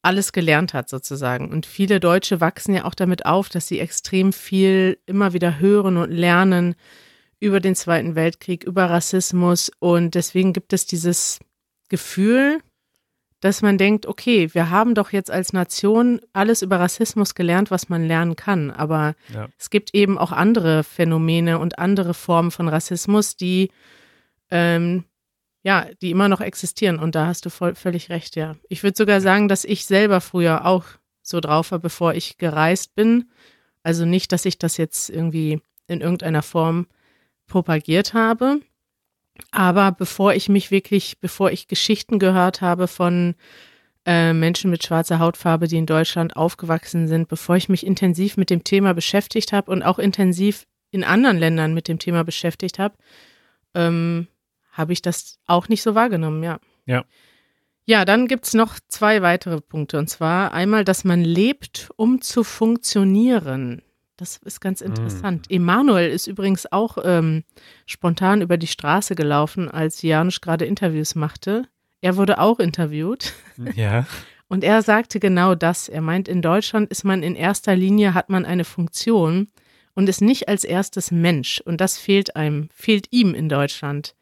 alles 0.03 0.33
gelernt 0.33 0.73
hat 0.73 0.89
sozusagen. 0.89 1.51
Und 1.51 1.67
viele 1.67 1.99
Deutsche 1.99 2.41
wachsen 2.41 2.75
ja 2.75 2.85
auch 2.85 2.95
damit 2.95 3.27
auf, 3.27 3.49
dass 3.49 3.67
sie 3.67 3.81
extrem 3.81 4.33
viel 4.33 4.99
immer 5.05 5.33
wieder 5.33 5.59
hören 5.59 5.97
und 5.97 6.13
lernen 6.13 6.77
über 7.41 7.61
den 7.61 7.75
Zweiten 7.75 8.15
Weltkrieg, 8.15 8.65
über 8.65 8.89
Rassismus. 8.89 9.71
Und 9.81 10.15
deswegen 10.15 10.53
gibt 10.53 10.73
es 10.73 10.87
dieses 10.87 11.41
Gefühl, 11.89 12.61
dass 13.41 13.63
man 13.63 13.79
denkt, 13.79 14.07
okay, 14.07 14.53
wir 14.55 14.71
haben 14.71 14.95
doch 14.95 15.13
jetzt 15.13 15.31
als 15.31 15.53
Nation 15.53 16.21
alles 16.33 16.63
über 16.63 16.81
Rassismus 16.81 17.35
gelernt, 17.35 17.71
was 17.71 17.89
man 17.89 18.07
lernen 18.07 18.35
kann. 18.35 18.71
Aber 18.71 19.15
ja. 19.33 19.49
es 19.59 19.71
gibt 19.71 19.95
eben 19.95 20.19
auch 20.19 20.33
andere 20.33 20.85
Phänomene 20.85 21.59
und 21.59 21.79
andere 21.79 22.15
Formen 22.15 22.51
von 22.51 22.69
Rassismus, 22.69 23.37
die 23.37 23.71
ähm, 24.51 25.05
ja, 25.67 25.89
die 26.01 26.13
immer 26.13 26.29
noch 26.29 26.41
existieren. 26.41 27.01
Und 27.01 27.17
da 27.17 27.27
hast 27.27 27.45
du 27.45 27.51
voll, 27.51 27.75
völlig 27.75 28.09
recht, 28.09 28.37
ja. 28.37 28.55
Ich 28.69 28.85
würde 28.85 28.97
sogar 28.97 29.21
sagen, 29.21 29.49
dass 29.49 29.65
ich 29.65 29.85
selber 29.85 30.21
früher 30.21 30.65
auch 30.65 30.85
so 31.23 31.41
drauf 31.41 31.73
war, 31.73 31.81
bevor 31.81 32.15
ich 32.15 32.39
gereist 32.39 32.95
bin. 32.95 33.31
Also 33.83 34.05
nicht, 34.05 34.31
dass 34.31 34.45
ich 34.45 34.59
das 34.59 34.77
jetzt 34.77 35.11
irgendwie 35.11 35.61
in 35.89 36.03
irgendeiner 36.03 36.43
Form 36.43 36.87
propagiert 37.49 38.15
habe. 38.15 38.61
Aber 39.51 39.93
bevor 39.93 40.35
ich 40.35 40.49
mich 40.49 40.71
wirklich, 40.71 41.19
bevor 41.21 41.51
ich 41.51 41.69
Geschichten 41.69 42.19
gehört 42.19 42.61
habe 42.61 42.89
von 42.89 43.35
äh, 44.05 44.33
Menschen 44.33 44.71
mit 44.71 44.85
schwarzer 44.85 45.19
Hautfarbe, 45.19 45.69
die 45.69 45.77
in 45.77 45.87
Deutschland 45.87 46.37
aufgewachsen 46.37 47.09
sind, 47.09 47.29
bevor 47.29 47.57
ich 47.57 47.69
mich 47.69 47.85
intensiv 47.87 48.37
mit 48.37 48.51
dem 48.51 48.65
Thema 48.65 48.95
beschäftigt 48.95 49.53
habe 49.53 49.71
und 49.71 49.83
auch 49.83 49.99
intensiv 49.99 50.67
in 50.91 51.05
anderen 51.05 51.39
Ländern 51.39 51.75
mit 51.75 51.89
dem 51.89 51.99
Thema 51.99 52.23
beschäftigt 52.23 52.79
habe, 52.79 52.97
ähm, 53.75 54.29
habe 54.73 54.93
ich 54.93 55.03
das 55.03 55.39
auch 55.47 55.69
nicht 55.69 55.83
so 55.83 55.95
wahrgenommen, 55.95 56.43
ja. 56.43 56.61
Ja. 56.87 57.05
Ja, 57.89 58.05
dann 58.05 58.27
gibt 58.27 58.47
es 58.47 58.55
noch 58.55 58.81
zwei 58.89 59.23
weitere 59.23 59.61
Punkte. 59.61 59.99
Und 59.99 60.11
zwar 60.11 60.53
einmal, 60.53 60.85
dass 60.85 61.05
man 61.05 61.23
lebt, 61.23 61.89
um 61.97 62.21
zu 62.21 62.43
funktionieren. 62.43 63.81
Das 64.17 64.39
ist 64.39 64.61
ganz 64.61 64.81
interessant. 64.81 65.51
Mm. 65.51 65.55
Emanuel 65.55 66.11
ist 66.11 66.27
übrigens 66.27 66.71
auch 66.73 66.97
ähm, 67.05 67.45
spontan 67.85 68.41
über 68.41 68.57
die 68.57 68.67
Straße 68.67 69.15
gelaufen, 69.15 69.71
als 69.71 70.01
Janusz 70.03 70.41
gerade 70.41 70.65
Interviews 70.65 71.15
machte. 71.15 71.69
Er 72.01 72.17
wurde 72.17 72.39
auch 72.39 72.59
interviewt. 72.59 73.33
Ja. 73.75 74.07
Und 74.49 74.63
er 74.63 74.83
sagte 74.83 75.19
genau 75.19 75.55
das. 75.55 75.89
Er 75.89 76.01
meint, 76.01 76.29
in 76.29 76.41
Deutschland 76.41 76.89
ist 76.91 77.05
man 77.05 77.23
in 77.23 77.35
erster 77.35 77.75
Linie, 77.75 78.15
hat 78.15 78.31
man 78.31 78.45
eine 78.45 78.65
Funktion 78.65 79.49
und 79.95 80.09
ist 80.09 80.21
nicht 80.21 80.49
als 80.49 80.63
erstes 80.63 81.11
Mensch. 81.11 81.61
Und 81.65 81.81
das 81.81 81.99
fehlt 81.99 82.37
einem, 82.37 82.69
fehlt 82.73 83.09
ihm 83.11 83.35
in 83.35 83.49
Deutschland. 83.49 84.15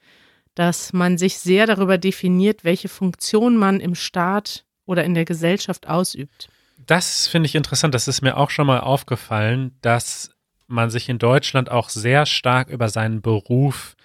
Dass 0.55 0.93
man 0.93 1.19
sich 1.19 1.39
sehr 1.39 1.67
darüber 1.67 1.99
definiert, 1.99 2.65
welche 2.65 2.89
Funktion 2.89 3.57
man 3.57 3.81
im 3.81 3.95
Staat 3.95 4.65
oder 4.87 5.05
in 5.05 5.15
der 5.15 5.25
Gesellschaft 5.25 5.89
ausübt. 5.89 6.49
Das 6.87 7.27
finde 7.27 7.47
ich 7.47 7.55
interessant. 7.55 7.95
Das 7.95 8.09
ist 8.09 8.23
mir 8.23 8.37
auch 8.37 8.51
schon 8.51 8.67
mal 8.67 8.81
aufgefallen, 8.81 9.77
dass 9.81 10.31
man 10.67 10.91
sich 10.91 11.09
in 11.09 11.19
Deutschland 11.19 11.71
auch 11.71 11.89
sehr 11.89 12.27
stark 12.27 12.69
über 12.69 12.89
seinen 12.89 13.23
Beruf 13.23 13.97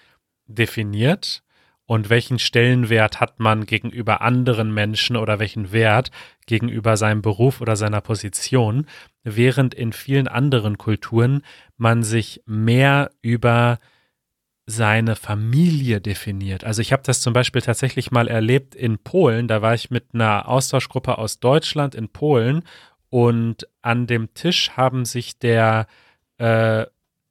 definiert 0.46 1.42
und 1.86 2.08
welchen 2.08 2.38
Stellenwert 2.38 3.20
hat 3.20 3.40
man 3.40 3.66
gegenüber 3.66 4.20
anderen 4.20 4.72
Menschen 4.72 5.16
oder 5.16 5.38
welchen 5.38 5.72
Wert 5.72 6.10
gegenüber 6.46 6.96
seinem 6.96 7.22
Beruf 7.22 7.60
oder 7.60 7.76
seiner 7.76 8.00
Position, 8.00 8.86
während 9.24 9.74
in 9.74 9.92
vielen 9.92 10.28
anderen 10.28 10.78
Kulturen 10.78 11.42
man 11.76 12.02
sich 12.02 12.42
mehr 12.46 13.10
über 13.22 13.80
seine 14.70 15.16
Familie 15.16 16.00
definiert. 16.00 16.64
Also 16.64 16.80
ich 16.80 16.92
habe 16.92 17.02
das 17.04 17.20
zum 17.20 17.32
Beispiel 17.32 17.60
tatsächlich 17.60 18.12
mal 18.12 18.28
erlebt 18.28 18.74
in 18.74 18.98
Polen. 18.98 19.48
Da 19.48 19.62
war 19.62 19.74
ich 19.74 19.90
mit 19.90 20.14
einer 20.14 20.48
Austauschgruppe 20.48 21.18
aus 21.18 21.40
Deutschland 21.40 21.94
in 21.94 22.08
Polen 22.08 22.62
und 23.08 23.66
an 23.82 24.06
dem 24.06 24.32
Tisch 24.34 24.70
haben 24.76 25.04
sich 25.04 25.38
der, 25.38 25.86
äh, 26.38 26.86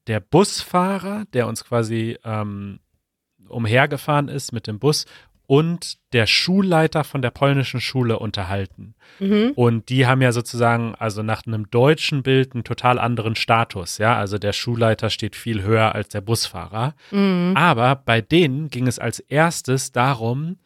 der 0.08 0.20
Busfahrer, 0.20 1.24
der 1.34 1.48
uns 1.48 1.64
quasi 1.64 2.18
ähm, 2.26 2.80
umhergefahren 3.48 4.28
ist 4.28 4.52
mit 4.52 4.68
dem 4.68 4.78
Bus 4.78 5.06
und 5.50 5.98
der 6.14 6.28
Schulleiter 6.28 7.04
von 7.04 7.24
der 7.24 7.32
polnischen 7.32 7.82
Schule 7.82 8.20
unterhalten. 8.20 8.94
Mhm. 9.18 9.54
Und 9.56 9.90
die 9.90 10.06
haben 10.06 10.22
ja 10.22 10.32
sozusagen, 10.32 10.94
also 10.94 11.24
nach 11.24 11.48
einem 11.48 11.72
deutschen 11.72 12.22
Bild, 12.22 12.54
einen 12.54 12.64
total 12.64 13.00
anderen 13.00 13.36
Status. 13.36 13.98
Ja, 13.98 14.16
also 14.16 14.38
der 14.38 14.54
Schulleiter 14.54 15.10
steht 15.10 15.36
viel 15.36 15.64
höher 15.64 15.96
als 15.96 16.10
der 16.10 16.22
Busfahrer. 16.22 16.94
Mhm. 17.10 17.54
Aber 17.56 17.96
bei 17.96 18.22
denen 18.22 18.70
ging 18.70 18.86
es 18.86 19.00
als 19.00 19.18
erstes 19.22 19.92
darum, 19.92 20.60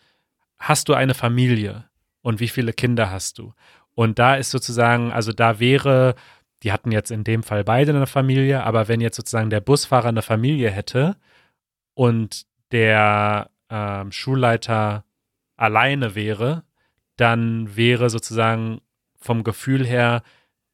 hast 0.57 0.89
du 0.89 0.95
eine 0.95 1.13
Familie 1.13 1.85
und 2.21 2.41
wie 2.41 2.49
viele 2.49 2.73
Kinder 2.73 3.09
hast 3.09 3.37
du? 3.37 3.53
Und 3.95 4.19
da 4.19 4.35
ist 4.35 4.51
sozusagen, 4.51 5.13
also 5.13 5.31
da 5.31 5.61
wäre, 5.61 6.15
die 6.61 6.73
hatten 6.73 6.91
jetzt 6.91 7.09
in 7.09 7.23
dem 7.23 7.43
Fall 7.43 7.63
beide 7.63 7.95
eine 7.95 8.05
Familie, 8.05 8.65
aber 8.65 8.89
wenn 8.89 8.99
jetzt 8.99 9.15
sozusagen 9.15 9.49
der 9.49 9.61
Busfahrer 9.61 10.09
eine 10.09 10.23
Familie 10.23 10.71
hätte 10.71 11.15
und 11.93 12.43
der 12.73 13.49
ähm, 13.73 14.11
Schulleiter 14.11 15.03
alleine 15.57 16.13
wäre, 16.13 16.63
dann 17.17 17.75
wäre 17.75 18.09
sozusagen 18.09 18.81
vom 19.19 19.43
Gefühl 19.43 19.85
her 19.85 20.21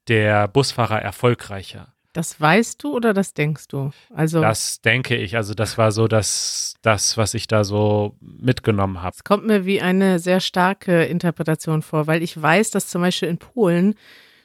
der 0.07 0.47
Busfahrer 0.47 1.01
erfolgreicher. 1.01 1.93
Das 2.13 2.41
weißt 2.41 2.83
du 2.83 2.95
oder 2.95 3.13
das 3.13 3.33
denkst 3.33 3.67
du? 3.67 3.91
Also 4.13 4.41
das 4.41 4.81
denke 4.81 5.15
ich. 5.15 5.35
Also 5.35 5.53
das 5.53 5.77
war 5.77 5.91
so 5.91 6.07
das, 6.07 6.75
das 6.81 7.17
was 7.17 7.35
ich 7.35 7.47
da 7.47 7.63
so 7.63 8.17
mitgenommen 8.19 9.01
habe. 9.01 9.15
Es 9.15 9.23
kommt 9.23 9.45
mir 9.45 9.65
wie 9.65 9.79
eine 9.79 10.17
sehr 10.19 10.39
starke 10.39 11.03
Interpretation 11.03 11.83
vor, 11.83 12.07
weil 12.07 12.23
ich 12.23 12.41
weiß, 12.41 12.71
dass 12.71 12.87
zum 12.87 13.01
Beispiel 13.01 13.29
in 13.29 13.37
Polen 13.37 13.93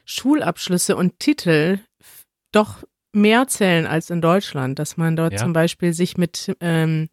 Schulabschlüsse 0.05 0.95
und 0.95 1.19
Titel 1.19 1.79
doch 2.51 2.83
mehr 3.11 3.47
zählen 3.47 3.87
als 3.87 4.11
in 4.11 4.21
Deutschland, 4.21 4.77
dass 4.77 4.97
man 4.97 5.15
dort 5.15 5.33
ja. 5.33 5.39
zum 5.39 5.51
Beispiel 5.51 5.93
sich 5.93 6.17
mit 6.17 6.55
ähm, 6.59 7.09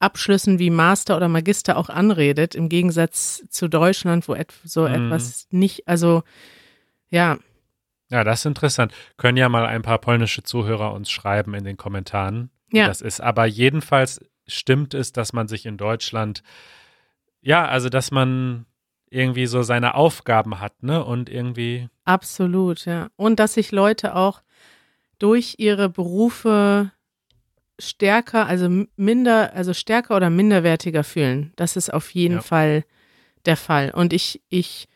Abschlüssen 0.00 0.58
wie 0.58 0.70
Master 0.70 1.16
oder 1.16 1.28
Magister 1.28 1.76
auch 1.76 1.88
anredet, 1.88 2.54
im 2.54 2.68
Gegensatz 2.68 3.44
zu 3.48 3.68
Deutschland, 3.68 4.26
wo 4.26 4.34
et 4.34 4.52
so 4.64 4.88
mhm. 4.88 4.94
etwas 4.94 5.46
nicht, 5.50 5.86
also 5.86 6.22
ja. 7.10 7.38
Ja, 8.08 8.24
das 8.24 8.40
ist 8.40 8.46
interessant. 8.46 8.92
Können 9.18 9.36
ja 9.36 9.48
mal 9.48 9.66
ein 9.66 9.82
paar 9.82 9.98
polnische 9.98 10.42
Zuhörer 10.42 10.92
uns 10.92 11.10
schreiben 11.10 11.54
in 11.54 11.64
den 11.64 11.76
Kommentaren. 11.76 12.50
Ja. 12.72 12.88
Das 12.88 13.00
ist 13.00 13.20
aber 13.20 13.46
jedenfalls 13.46 14.20
stimmt 14.46 14.94
es, 14.94 15.12
dass 15.12 15.32
man 15.32 15.46
sich 15.46 15.66
in 15.66 15.76
Deutschland, 15.76 16.42
ja, 17.40 17.66
also 17.66 17.88
dass 17.88 18.10
man 18.10 18.66
irgendwie 19.10 19.46
so 19.46 19.62
seine 19.62 19.94
Aufgaben 19.94 20.60
hat, 20.60 20.82
ne? 20.82 21.04
Und 21.04 21.28
irgendwie. 21.28 21.88
Absolut, 22.04 22.86
ja. 22.86 23.08
Und 23.16 23.38
dass 23.40 23.54
sich 23.54 23.72
Leute 23.72 24.14
auch 24.16 24.42
durch 25.18 25.56
ihre 25.58 25.88
Berufe 25.88 26.92
stärker, 27.80 28.46
also 28.46 28.68
minder, 28.96 29.52
also 29.54 29.74
stärker 29.74 30.16
oder 30.16 30.30
minderwertiger 30.30 31.04
fühlen. 31.04 31.52
Das 31.56 31.76
ist 31.76 31.92
auf 31.92 32.10
jeden 32.14 32.36
ja. 32.36 32.42
Fall 32.42 32.84
der 33.46 33.56
Fall. 33.56 33.90
Und 33.90 34.12
ich, 34.12 34.42
ich, 34.48 34.88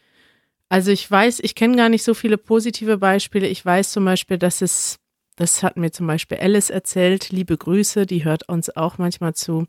also 0.69 0.91
ich 0.91 1.11
weiß, 1.11 1.41
ich 1.41 1.55
kenne 1.55 1.77
gar 1.77 1.89
nicht 1.89 2.03
so 2.03 2.15
viele 2.15 2.39
positive 2.39 2.99
Beispiele. 2.99 3.47
Ich 3.49 3.65
weiß 3.65 3.91
zum 3.93 4.05
Beispiel, 4.05 4.39
dass 4.39 4.63
es, 4.63 4.99
das 5.37 5.63
hat 5.63 5.77
mir 5.77 5.91
zum 5.91 6.07
Beispiel 6.07 6.39
Alice 6.39 6.71
erzählt, 6.71 7.31
liebe 7.31 7.57
Grüße, 7.57 8.07
die 8.07 8.25
hört 8.25 8.49
uns 8.49 8.75
auch 8.77 8.99
manchmal 8.99 9.35
zu, 9.35 9.67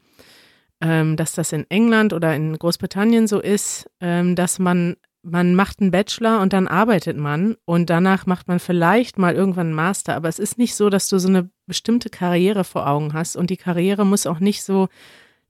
ähm, 0.82 1.16
dass 1.16 1.34
das 1.34 1.52
in 1.52 1.70
England 1.70 2.14
oder 2.14 2.36
in 2.36 2.58
Großbritannien 2.58 3.28
so 3.28 3.40
ist, 3.40 3.90
ähm, 4.02 4.36
dass 4.36 4.60
man 4.60 4.98
man 5.26 5.56
macht 5.56 5.82
einen 5.82 5.92
Bachelor 5.92 6.42
und 6.42 6.54
dann 6.54 6.68
arbeitet 6.68 7.18
man 7.18 7.56
und 7.66 7.90
danach 7.90 8.28
macht 8.28 8.48
man 8.48 8.60
vielleicht 8.60 9.18
mal 9.18 9.34
irgendwann 9.34 9.68
einen 9.68 9.76
Master, 9.76 10.16
aber 10.16 10.30
es 10.30 10.38
ist 10.38 10.60
nicht 10.60 10.76
so, 10.76 10.90
dass 10.90 11.10
du 11.10 11.18
so 11.18 11.28
eine 11.28 11.50
bestimmte 11.66 12.10
Karriere 12.10 12.64
vor 12.64 12.88
Augen 12.88 13.14
hast 13.14 13.36
und 13.36 13.50
die 13.50 13.58
Karriere 13.58 14.06
muss 14.06 14.28
auch 14.28 14.40
nicht 14.40 14.64
so 14.64 14.88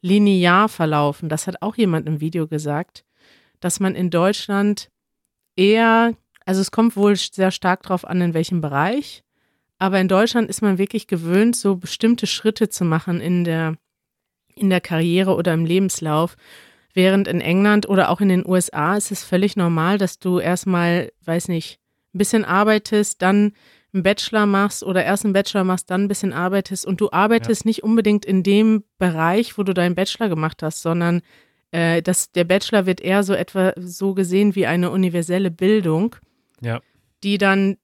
linear 0.02 0.70
verlaufen. 0.70 1.28
Das 1.28 1.46
hat 1.46 1.62
auch 1.62 1.76
jemand 1.76 2.08
im 2.08 2.22
Video 2.22 2.48
gesagt, 2.48 3.04
dass 3.60 3.82
man 3.82 3.96
in 3.96 4.10
Deutschland 4.10 4.90
eher, 5.58 6.14
also 6.46 6.62
es 6.62 6.72
kommt 6.72 6.96
wohl 6.96 7.18
sehr 7.18 7.52
stark 7.52 7.84
darauf 7.84 8.06
an, 8.06 8.22
in 8.22 8.34
welchem 8.34 8.62
Bereich, 8.62 9.24
aber 9.78 10.00
in 10.00 10.08
Deutschland 10.08 10.50
ist 10.50 10.62
man 10.62 10.78
wirklich 10.78 11.08
gewöhnt, 11.08 11.56
so 11.56 11.76
bestimmte 11.76 12.28
Schritte 12.28 12.70
zu 12.70 12.86
machen 12.86 13.20
in 13.20 13.44
der, 13.44 13.76
in 14.56 14.70
der 14.70 14.82
Karriere 14.82 15.36
oder 15.36 15.54
im 15.54 15.66
Lebenslauf 15.66 16.38
Während 16.96 17.28
in 17.28 17.42
England 17.42 17.90
oder 17.90 18.10
auch 18.10 18.22
in 18.22 18.30
den 18.30 18.48
USA 18.48 18.96
ist 18.96 19.12
es 19.12 19.24
völlig 19.24 19.58
normal, 19.58 19.98
dass 19.98 20.18
du 20.18 20.40
erstmal, 20.40 21.12
weiß 21.26 21.50
nicht, 21.50 21.80
ein 22.14 22.18
bisschen 22.18 22.46
arbeitest, 22.46 23.22
dann 23.22 23.52
einen 23.94 24.04
Bachelor 24.04 24.46
machst 24.46 24.82
oder 24.82 25.04
erst 25.04 25.26
einen 25.26 25.34
Bachelor 25.34 25.66
machst, 25.66 25.92
dann 25.92 26.06
ein 26.06 26.08
bisschen 26.08 26.32
arbeitest 26.32 26.86
und 26.86 27.02
du 27.02 27.12
arbeitest 27.12 27.66
ja. 27.66 27.68
nicht 27.70 27.84
unbedingt 27.84 28.26
in 28.26 28.44
dem 28.44 28.86
Bereich, 28.98 29.58
wo 29.58 29.64
du 29.64 29.74
deinen 29.74 29.96
Bachelor 29.96 30.30
gemacht 30.30 30.64
hast, 30.64 30.82
sondern 30.82 31.22
äh, 31.72 32.02
das, 32.02 32.32
der 32.32 32.46
Bachelor 32.46 32.86
wird 32.86 33.02
eher 33.02 33.24
so 33.24 33.34
etwa 33.34 33.74
so 33.76 34.14
gesehen 34.14 34.56
wie 34.56 34.66
eine 34.66 34.90
universelle 34.90 35.52
Bildung, 35.52 36.16
ja. 36.62 36.80
die 37.24 37.38
dann 37.38 37.78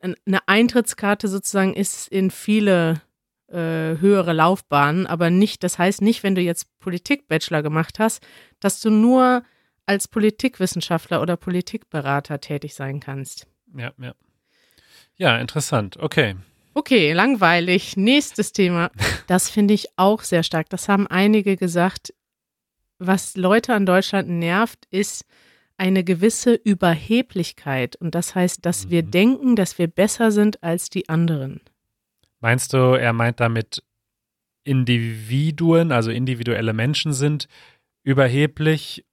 eine 0.00 0.46
Eintrittskarte 0.46 1.28
sozusagen 1.28 1.74
ist 1.74 2.08
in 2.08 2.30
viele 2.30 3.02
äh, 3.48 3.98
höhere 4.00 4.32
Laufbahnen, 4.32 5.06
aber 5.06 5.30
nicht, 5.30 5.62
das 5.62 5.78
heißt 5.78 6.02
nicht, 6.02 6.22
wenn 6.22 6.34
du 6.34 6.40
jetzt 6.40 6.78
Politik-Bachelor 6.80 7.62
gemacht 7.62 7.98
hast, 7.98 8.26
dass 8.60 8.80
du 8.80 8.90
nur 8.90 9.44
als 9.86 10.08
Politikwissenschaftler 10.08 11.22
oder 11.22 11.36
Politikberater 11.36 12.40
tätig 12.40 12.74
sein 12.74 13.00
kannst. 13.00 13.46
Ja, 13.76 13.92
ja. 13.98 14.14
Ja, 15.16 15.38
interessant. 15.38 15.96
Okay. 15.96 16.36
Okay, 16.74 17.12
langweilig. 17.12 17.96
Nächstes 17.96 18.52
Thema. 18.52 18.90
Das 19.26 19.50
finde 19.50 19.74
ich 19.74 19.88
auch 19.96 20.22
sehr 20.22 20.44
stark. 20.44 20.68
Das 20.70 20.88
haben 20.88 21.08
einige 21.08 21.56
gesagt. 21.56 22.14
Was 22.98 23.36
Leute 23.36 23.74
an 23.74 23.84
Deutschland 23.84 24.28
nervt, 24.28 24.86
ist 24.90 25.24
eine 25.78 26.04
gewisse 26.04 26.54
Überheblichkeit. 26.54 27.96
Und 27.96 28.14
das 28.14 28.36
heißt, 28.36 28.64
dass 28.64 28.86
mhm. 28.86 28.90
wir 28.90 29.02
denken, 29.02 29.56
dass 29.56 29.78
wir 29.78 29.88
besser 29.88 30.30
sind 30.30 30.62
als 30.62 30.88
die 30.90 31.08
anderen. 31.08 31.60
Meinst 32.40 32.72
du, 32.72 32.98
er 32.98 33.12
meint 33.12 33.40
damit 33.40 33.82
Individuen, 34.64 35.92
also 35.92 36.10
individuelle 36.10 36.72
Menschen 36.72 37.12
sind 37.12 37.48
überheblich 38.02 39.04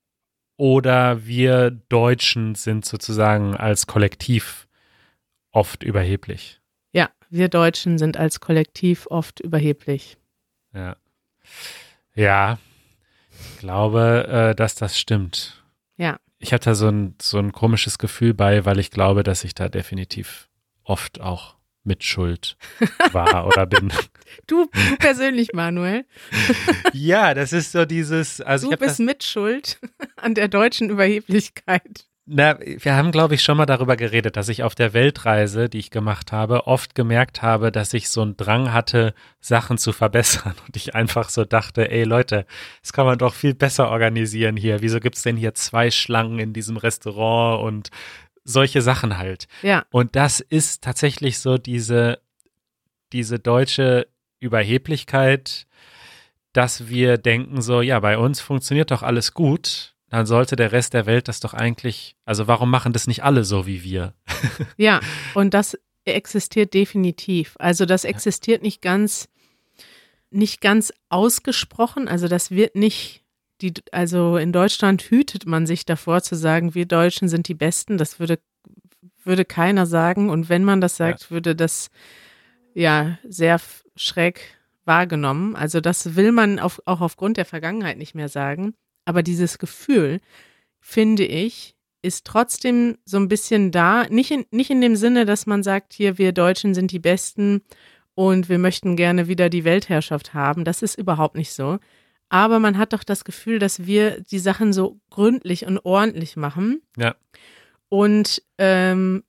oder 0.57 1.25
wir 1.25 1.71
Deutschen 1.71 2.55
sind 2.55 2.85
sozusagen 2.85 3.55
als 3.55 3.87
Kollektiv 3.87 4.67
oft 5.51 5.83
überheblich? 5.83 6.59
Ja, 6.91 7.09
wir 7.29 7.49
Deutschen 7.49 7.97
sind 7.97 8.17
als 8.17 8.39
Kollektiv 8.39 9.07
oft 9.09 9.39
überheblich. 9.39 10.17
Ja. 10.73 10.97
Ja, 12.15 12.59
ich 13.31 13.59
glaube, 13.59 14.27
äh, 14.27 14.55
dass 14.55 14.75
das 14.75 14.99
stimmt. 14.99 15.63
Ja. 15.97 16.19
Ich 16.37 16.53
hatte 16.53 16.71
da 16.71 16.75
so 16.75 16.89
ein, 16.89 17.15
so 17.21 17.39
ein 17.39 17.51
komisches 17.51 17.97
Gefühl 17.97 18.33
bei, 18.33 18.65
weil 18.65 18.79
ich 18.79 18.91
glaube, 18.91 19.23
dass 19.23 19.43
ich 19.43 19.55
da 19.55 19.69
definitiv 19.69 20.49
oft 20.83 21.21
auch 21.21 21.55
Mitschuld 21.83 22.57
war 23.11 23.47
oder 23.47 23.65
bin. 23.65 23.91
Du, 24.47 24.69
du 24.89 24.95
persönlich, 24.97 25.53
Manuel. 25.53 26.05
ja, 26.93 27.33
das 27.33 27.53
ist 27.53 27.71
so 27.71 27.85
dieses. 27.85 28.41
Also 28.41 28.69
du 28.69 28.77
bist 28.77 28.99
Mitschuld 28.99 29.79
an 30.15 30.33
der 30.33 30.47
deutschen 30.47 30.89
Überheblichkeit. 30.89 32.05
Na, 32.25 32.57
wir 32.61 32.95
haben, 32.95 33.11
glaube 33.11 33.35
ich, 33.35 33.43
schon 33.43 33.57
mal 33.57 33.65
darüber 33.65 33.97
geredet, 33.97 34.37
dass 34.37 34.47
ich 34.47 34.63
auf 34.63 34.75
der 34.75 34.93
Weltreise, 34.93 35.67
die 35.67 35.79
ich 35.79 35.91
gemacht 35.91 36.31
habe, 36.31 36.67
oft 36.67 36.95
gemerkt 36.95 37.41
habe, 37.41 37.69
dass 37.69 37.93
ich 37.93 38.09
so 38.09 38.21
einen 38.21 38.37
Drang 38.37 38.71
hatte, 38.71 39.13
Sachen 39.41 39.77
zu 39.77 39.91
verbessern. 39.91 40.55
Und 40.65 40.77
ich 40.77 40.95
einfach 40.95 41.27
so 41.27 41.43
dachte, 41.43 41.91
ey 41.91 42.05
Leute, 42.05 42.45
das 42.81 42.93
kann 42.93 43.05
man 43.05 43.17
doch 43.17 43.33
viel 43.33 43.53
besser 43.53 43.89
organisieren 43.89 44.55
hier. 44.55 44.81
Wieso 44.81 45.01
gibt 45.01 45.17
es 45.17 45.23
denn 45.23 45.35
hier 45.35 45.53
zwei 45.53 45.91
Schlangen 45.91 46.39
in 46.39 46.53
diesem 46.53 46.77
Restaurant 46.77 47.61
und 47.61 47.89
solche 48.43 48.81
Sachen 48.81 49.17
halt. 49.17 49.47
Ja. 49.61 49.85
Und 49.91 50.15
das 50.15 50.39
ist 50.39 50.83
tatsächlich 50.83 51.39
so 51.39 51.57
diese, 51.57 52.19
diese 53.11 53.39
deutsche 53.39 54.07
Überheblichkeit, 54.39 55.65
dass 56.51 56.87
wir 56.87 57.17
denken 57.17 57.61
so, 57.61 57.81
ja, 57.81 57.99
bei 57.99 58.17
uns 58.17 58.41
funktioniert 58.41 58.91
doch 58.91 59.01
alles 59.01 59.33
gut, 59.33 59.95
dann 60.09 60.27
sollte 60.27 60.55
der 60.55 60.71
Rest 60.71 60.93
der 60.93 61.07
Welt 61.07 61.27
das 61.27 61.39
doch 61.39 61.55
eigentlich, 61.55 62.15
also 62.25 62.47
warum 62.47 62.69
machen 62.69 62.93
das 62.93 63.07
nicht 63.07 63.23
alle 63.23 63.43
so 63.43 63.65
wie 63.65 63.83
wir? 63.83 64.13
ja, 64.77 64.99
und 65.33 65.55
das 65.55 65.77
existiert 66.05 66.73
definitiv. 66.73 67.55
Also 67.57 67.85
das 67.85 68.03
existiert 68.03 68.61
nicht 68.61 68.81
ganz, 68.81 69.29
nicht 70.29 70.61
ganz 70.61 70.93
ausgesprochen. 71.09 72.07
Also 72.07 72.27
das 72.27 72.51
wird 72.51 72.75
nicht 72.75 73.22
die, 73.63 73.73
also 73.91 74.37
in 74.37 74.51
Deutschland 74.51 75.01
hütet 75.03 75.45
man 75.45 75.65
sich 75.65 75.85
davor 75.85 76.21
zu 76.21 76.35
sagen, 76.35 76.75
wir 76.75 76.85
Deutschen 76.85 77.29
sind 77.29 77.47
die 77.47 77.53
Besten. 77.53 77.97
Das 77.97 78.19
würde, 78.19 78.39
würde 79.23 79.45
keiner 79.45 79.85
sagen. 79.85 80.29
Und 80.29 80.49
wenn 80.49 80.65
man 80.65 80.81
das 80.81 80.97
sagt, 80.97 81.23
ja. 81.23 81.29
würde 81.29 81.55
das 81.55 81.89
ja 82.73 83.17
sehr 83.23 83.59
schräg 83.95 84.57
wahrgenommen. 84.85 85.55
Also 85.55 85.79
das 85.79 86.15
will 86.15 86.33
man 86.33 86.59
auf, 86.59 86.81
auch 86.85 86.99
aufgrund 86.99 87.37
der 87.37 87.45
Vergangenheit 87.45 87.97
nicht 87.97 88.15
mehr 88.15 88.27
sagen. 88.27 88.73
Aber 89.05 89.23
dieses 89.23 89.57
Gefühl, 89.57 90.19
finde 90.81 91.25
ich, 91.25 91.75
ist 92.01 92.25
trotzdem 92.25 92.97
so 93.05 93.15
ein 93.15 93.29
bisschen 93.29 93.71
da. 93.71 94.05
Nicht 94.09 94.31
in, 94.31 94.45
nicht 94.51 94.71
in 94.71 94.81
dem 94.81 94.97
Sinne, 94.97 95.25
dass 95.25 95.45
man 95.45 95.63
sagt, 95.63 95.93
hier, 95.93 96.17
wir 96.17 96.33
Deutschen 96.33 96.73
sind 96.73 96.91
die 96.91 96.99
Besten 96.99 97.61
und 98.13 98.49
wir 98.49 98.59
möchten 98.59 98.97
gerne 98.97 99.29
wieder 99.29 99.49
die 99.49 99.63
Weltherrschaft 99.63 100.33
haben. 100.33 100.65
Das 100.65 100.81
ist 100.81 100.97
überhaupt 100.97 101.35
nicht 101.35 101.53
so. 101.53 101.79
Aber 102.33 102.57
man 102.57 102.79
hat 102.79 102.93
doch 102.93 103.03
das 103.03 103.25
Gefühl, 103.25 103.59
dass 103.59 103.85
wir 103.85 104.19
die 104.21 104.39
Sachen 104.39 104.73
so 104.73 104.99
gründlich 105.11 105.67
und 105.67 105.77
ordentlich 105.85 106.35
machen. 106.35 106.81
Ja. 106.97 107.13
Und 107.89 108.41
ähm, 108.57 109.23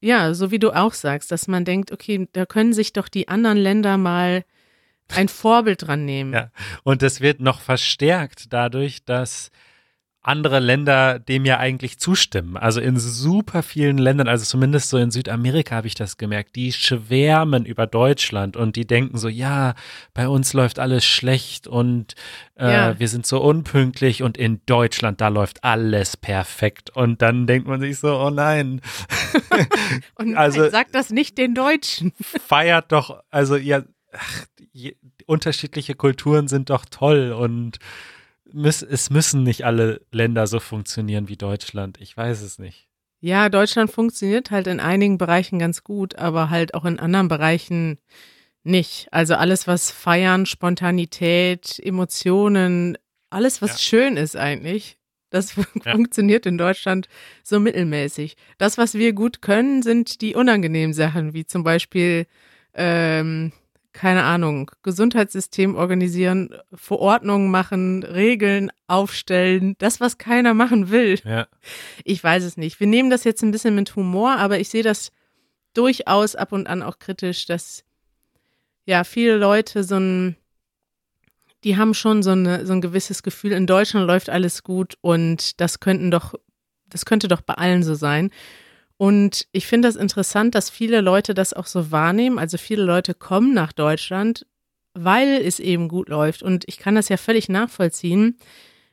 ja, 0.00 0.34
so 0.34 0.50
wie 0.50 0.58
du 0.58 0.72
auch 0.72 0.94
sagst, 0.94 1.30
dass 1.30 1.46
man 1.46 1.64
denkt, 1.64 1.92
okay, 1.92 2.28
da 2.32 2.46
können 2.46 2.72
sich 2.72 2.92
doch 2.92 3.06
die 3.06 3.28
anderen 3.28 3.56
Länder 3.56 3.98
mal 3.98 4.44
ein 5.14 5.28
Vorbild 5.28 5.86
dran 5.86 6.04
nehmen. 6.04 6.32
Ja, 6.32 6.50
und 6.82 7.02
das 7.02 7.20
wird 7.20 7.38
noch 7.38 7.60
verstärkt 7.60 8.52
dadurch, 8.52 9.04
dass 9.04 9.52
andere 10.22 10.58
Länder 10.58 11.18
dem 11.18 11.46
ja 11.46 11.58
eigentlich 11.58 11.98
zustimmen. 11.98 12.58
Also 12.58 12.80
in 12.80 12.98
super 12.98 13.62
vielen 13.62 13.96
Ländern, 13.96 14.28
also 14.28 14.44
zumindest 14.44 14.90
so 14.90 14.98
in 14.98 15.10
Südamerika 15.10 15.76
habe 15.76 15.86
ich 15.86 15.94
das 15.94 16.18
gemerkt, 16.18 16.56
die 16.56 16.72
schwärmen 16.72 17.64
über 17.64 17.86
Deutschland 17.86 18.54
und 18.54 18.76
die 18.76 18.86
denken 18.86 19.16
so, 19.16 19.28
ja, 19.28 19.74
bei 20.12 20.28
uns 20.28 20.52
läuft 20.52 20.78
alles 20.78 21.06
schlecht 21.06 21.66
und 21.66 22.14
äh, 22.56 22.70
ja. 22.70 22.98
wir 22.98 23.08
sind 23.08 23.24
so 23.24 23.40
unpünktlich 23.40 24.22
und 24.22 24.36
in 24.36 24.60
Deutschland, 24.66 25.22
da 25.22 25.28
läuft 25.28 25.64
alles 25.64 26.18
perfekt. 26.18 26.90
Und 26.90 27.22
dann 27.22 27.46
denkt 27.46 27.66
man 27.66 27.80
sich 27.80 27.98
so, 27.98 28.18
oh 28.18 28.30
nein. 28.30 28.82
und 30.16 30.36
also, 30.36 30.68
sagt 30.68 30.94
das 30.94 31.08
nicht 31.08 31.38
den 31.38 31.54
Deutschen. 31.54 32.12
feiert 32.46 32.92
doch, 32.92 33.22
also 33.30 33.56
ja, 33.56 33.84
ach, 34.12 34.44
je, 34.72 34.96
unterschiedliche 35.24 35.94
Kulturen 35.94 36.46
sind 36.46 36.68
doch 36.68 36.84
toll 36.84 37.32
und 37.32 37.78
müß, 38.52 38.82
es 38.82 39.10
müssen 39.10 39.42
nicht 39.42 39.64
alle 39.64 40.00
Länder 40.12 40.46
so 40.46 40.60
funktionieren 40.60 41.28
wie 41.28 41.36
Deutschland. 41.36 41.98
Ich 42.00 42.16
weiß 42.16 42.42
es 42.42 42.58
nicht. 42.58 42.88
Ja, 43.20 43.48
Deutschland 43.50 43.90
funktioniert 43.90 44.50
halt 44.50 44.66
in 44.66 44.80
einigen 44.80 45.18
Bereichen 45.18 45.58
ganz 45.58 45.84
gut, 45.84 46.16
aber 46.16 46.48
halt 46.48 46.74
auch 46.74 46.86
in 46.86 46.98
anderen 46.98 47.28
Bereichen 47.28 47.98
nicht. 48.62 49.08
Also 49.10 49.34
alles, 49.34 49.66
was 49.66 49.90
Feiern, 49.90 50.46
Spontanität, 50.46 51.78
Emotionen, 51.82 52.96
alles, 53.28 53.60
was 53.60 53.72
ja. 53.72 53.78
schön 53.78 54.16
ist 54.16 54.36
eigentlich, 54.36 54.98
das 55.30 55.54
ja. 55.84 55.92
funktioniert 55.92 56.46
in 56.46 56.58
Deutschland 56.58 57.08
so 57.42 57.60
mittelmäßig. 57.60 58.36
Das, 58.58 58.78
was 58.78 58.94
wir 58.94 59.12
gut 59.12 59.42
können, 59.42 59.82
sind 59.82 60.20
die 60.20 60.34
unangenehmen 60.34 60.94
Sachen, 60.94 61.34
wie 61.34 61.44
zum 61.44 61.62
Beispiel 61.62 62.26
ähm, 62.74 63.52
keine 63.92 64.22
Ahnung, 64.22 64.70
Gesundheitssystem 64.82 65.74
organisieren, 65.74 66.54
Verordnungen 66.72 67.50
machen, 67.50 68.02
Regeln 68.02 68.70
aufstellen, 68.86 69.74
das, 69.78 70.00
was 70.00 70.18
keiner 70.18 70.54
machen 70.54 70.90
will. 70.90 71.18
Ja. 71.24 71.48
Ich 72.04 72.22
weiß 72.22 72.44
es 72.44 72.56
nicht. 72.56 72.78
Wir 72.78 72.86
nehmen 72.86 73.10
das 73.10 73.24
jetzt 73.24 73.42
ein 73.42 73.50
bisschen 73.50 73.74
mit 73.74 73.94
Humor, 73.96 74.36
aber 74.36 74.58
ich 74.60 74.68
sehe 74.68 74.82
das 74.82 75.10
durchaus 75.74 76.36
ab 76.36 76.52
und 76.52 76.66
an 76.66 76.82
auch 76.82 76.98
kritisch, 76.98 77.46
dass 77.46 77.84
ja 78.86 79.04
viele 79.04 79.36
Leute 79.36 79.84
so 79.84 79.96
ein, 79.96 80.36
die 81.64 81.76
haben 81.76 81.94
schon 81.94 82.22
so, 82.22 82.30
eine, 82.30 82.66
so 82.66 82.72
ein 82.72 82.80
gewisses 82.80 83.22
Gefühl, 83.22 83.52
in 83.52 83.66
Deutschland 83.66 84.06
läuft 84.06 84.30
alles 84.30 84.62
gut 84.62 84.94
und 85.00 85.60
das 85.60 85.80
könnten 85.80 86.10
doch, 86.10 86.34
das 86.88 87.04
könnte 87.04 87.28
doch 87.28 87.40
bei 87.40 87.54
allen 87.54 87.82
so 87.82 87.94
sein. 87.94 88.30
Und 89.00 89.46
ich 89.52 89.66
finde 89.66 89.88
das 89.88 89.96
interessant, 89.96 90.54
dass 90.54 90.68
viele 90.68 91.00
Leute 91.00 91.32
das 91.32 91.54
auch 91.54 91.64
so 91.64 91.90
wahrnehmen. 91.90 92.38
Also 92.38 92.58
viele 92.58 92.82
Leute 92.82 93.14
kommen 93.14 93.54
nach 93.54 93.72
Deutschland, 93.72 94.46
weil 94.92 95.40
es 95.42 95.58
eben 95.58 95.88
gut 95.88 96.10
läuft. 96.10 96.42
Und 96.42 96.64
ich 96.68 96.76
kann 96.76 96.96
das 96.96 97.08
ja 97.08 97.16
völlig 97.16 97.48
nachvollziehen, 97.48 98.36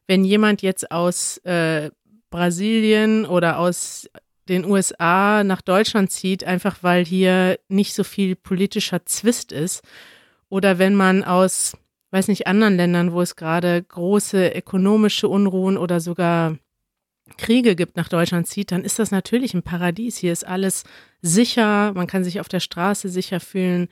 wenn 0.07 0.23
jemand 0.23 0.61
jetzt 0.61 0.91
aus 0.91 1.39
äh, 1.39 1.91
Brasilien 2.29 3.25
oder 3.25 3.59
aus 3.59 4.09
den 4.47 4.63
USA 4.63 5.43
nach 5.43 5.61
Deutschland 5.61 6.09
zieht, 6.09 6.45
einfach 6.45 6.77
weil 6.83 7.03
hier 7.03 7.59
nicht 7.67 7.93
so 7.93 8.05
viel 8.05 8.37
politischer 8.37 9.05
Zwist 9.05 9.51
ist. 9.51 9.83
Oder 10.47 10.79
wenn 10.79 10.95
man 10.95 11.25
aus, 11.25 11.75
weiß 12.11 12.29
nicht, 12.29 12.47
anderen 12.47 12.77
Ländern, 12.77 13.11
wo 13.11 13.19
es 13.19 13.35
gerade 13.35 13.83
große 13.83 14.53
ökonomische 14.55 15.27
Unruhen 15.27 15.77
oder 15.77 15.99
sogar 15.99 16.55
Kriege 17.37 17.75
gibt, 17.75 17.97
nach 17.97 18.09
Deutschland 18.09 18.47
zieht, 18.47 18.71
dann 18.71 18.83
ist 18.83 18.99
das 18.99 19.11
natürlich 19.11 19.53
ein 19.53 19.63
Paradies. 19.63 20.17
Hier 20.17 20.31
ist 20.31 20.45
alles 20.45 20.83
sicher, 21.21 21.93
man 21.93 22.07
kann 22.07 22.23
sich 22.23 22.39
auf 22.39 22.47
der 22.47 22.59
Straße 22.59 23.09
sicher 23.09 23.39
fühlen, 23.39 23.89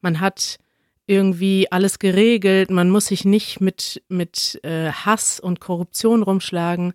man 0.00 0.20
hat 0.20 0.58
irgendwie 1.06 1.70
alles 1.70 1.98
geregelt, 1.98 2.70
man 2.70 2.90
muss 2.90 3.06
sich 3.06 3.24
nicht 3.24 3.60
mit, 3.60 4.02
mit 4.08 4.60
äh, 4.64 4.90
Hass 4.90 5.38
und 5.40 5.60
Korruption 5.60 6.22
rumschlagen. 6.22 6.94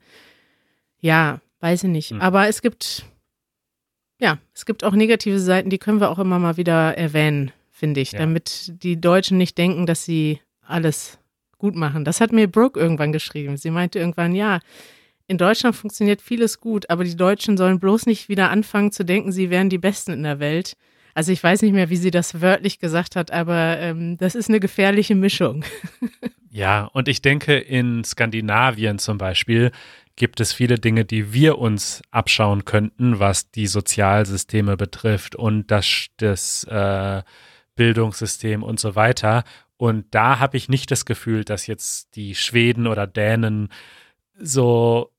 Ja, 0.99 1.41
weiß 1.59 1.83
ich 1.83 1.89
nicht. 1.89 2.11
Mhm. 2.11 2.21
Aber 2.21 2.47
es 2.47 2.61
gibt, 2.61 3.05
ja, 4.19 4.39
es 4.53 4.65
gibt 4.65 4.83
auch 4.83 4.93
negative 4.93 5.39
Seiten, 5.39 5.69
die 5.69 5.77
können 5.77 5.99
wir 5.99 6.09
auch 6.09 6.19
immer 6.19 6.39
mal 6.39 6.57
wieder 6.57 6.97
erwähnen, 6.97 7.51
finde 7.71 8.01
ich, 8.01 8.13
ja. 8.13 8.19
damit 8.19 8.73
die 8.83 8.99
Deutschen 8.99 9.37
nicht 9.37 9.57
denken, 9.57 9.85
dass 9.85 10.05
sie 10.05 10.39
alles 10.61 11.19
gut 11.57 11.75
machen. 11.75 12.05
Das 12.05 12.21
hat 12.21 12.31
mir 12.31 12.47
Brooke 12.47 12.79
irgendwann 12.79 13.11
geschrieben. 13.11 13.57
Sie 13.57 13.69
meinte 13.69 13.99
irgendwann, 13.99 14.33
ja, 14.33 14.59
in 15.29 15.37
Deutschland 15.37 15.75
funktioniert 15.75 16.23
vieles 16.23 16.59
gut, 16.59 16.89
aber 16.89 17.03
die 17.03 17.15
Deutschen 17.15 17.55
sollen 17.55 17.79
bloß 17.79 18.07
nicht 18.07 18.29
wieder 18.29 18.49
anfangen 18.49 18.91
zu 18.91 19.05
denken, 19.05 19.31
sie 19.31 19.51
wären 19.51 19.69
die 19.69 19.77
Besten 19.77 20.11
in 20.11 20.23
der 20.23 20.39
Welt. 20.39 20.75
Also 21.13 21.31
ich 21.31 21.43
weiß 21.43 21.61
nicht 21.61 21.73
mehr, 21.73 21.91
wie 21.91 21.97
sie 21.97 22.09
das 22.09 22.41
wörtlich 22.41 22.79
gesagt 22.79 23.15
hat, 23.15 23.29
aber 23.29 23.77
ähm, 23.77 24.17
das 24.17 24.33
ist 24.33 24.49
eine 24.49 24.59
gefährliche 24.59 25.13
Mischung. 25.13 25.63
ja, 26.49 26.85
und 26.85 27.07
ich 27.07 27.21
denke, 27.21 27.59
in 27.59 28.03
Skandinavien 28.03 28.97
zum 28.97 29.19
Beispiel 29.19 29.71
gibt 30.15 30.39
es 30.39 30.51
viele 30.51 30.79
Dinge, 30.79 31.05
die 31.05 31.31
wir 31.31 31.59
uns 31.59 32.01
abschauen 32.09 32.65
könnten, 32.65 33.19
was 33.19 33.51
die 33.51 33.67
Sozialsysteme 33.67 34.77
betrifft 34.77 35.35
und 35.35 35.69
das, 35.69 36.07
das 36.17 36.63
äh, 36.63 37.21
Bildungssystem 37.75 38.63
und 38.63 38.79
so 38.79 38.95
weiter. 38.95 39.43
Und 39.77 40.07
da 40.09 40.39
habe 40.39 40.57
ich 40.57 40.69
nicht 40.69 40.89
das 40.89 41.05
Gefühl, 41.05 41.43
dass 41.45 41.67
jetzt 41.67 42.15
die 42.15 42.33
Schweden 42.33 42.87
oder 42.87 43.05
Dänen 43.05 43.69
so 44.39 45.11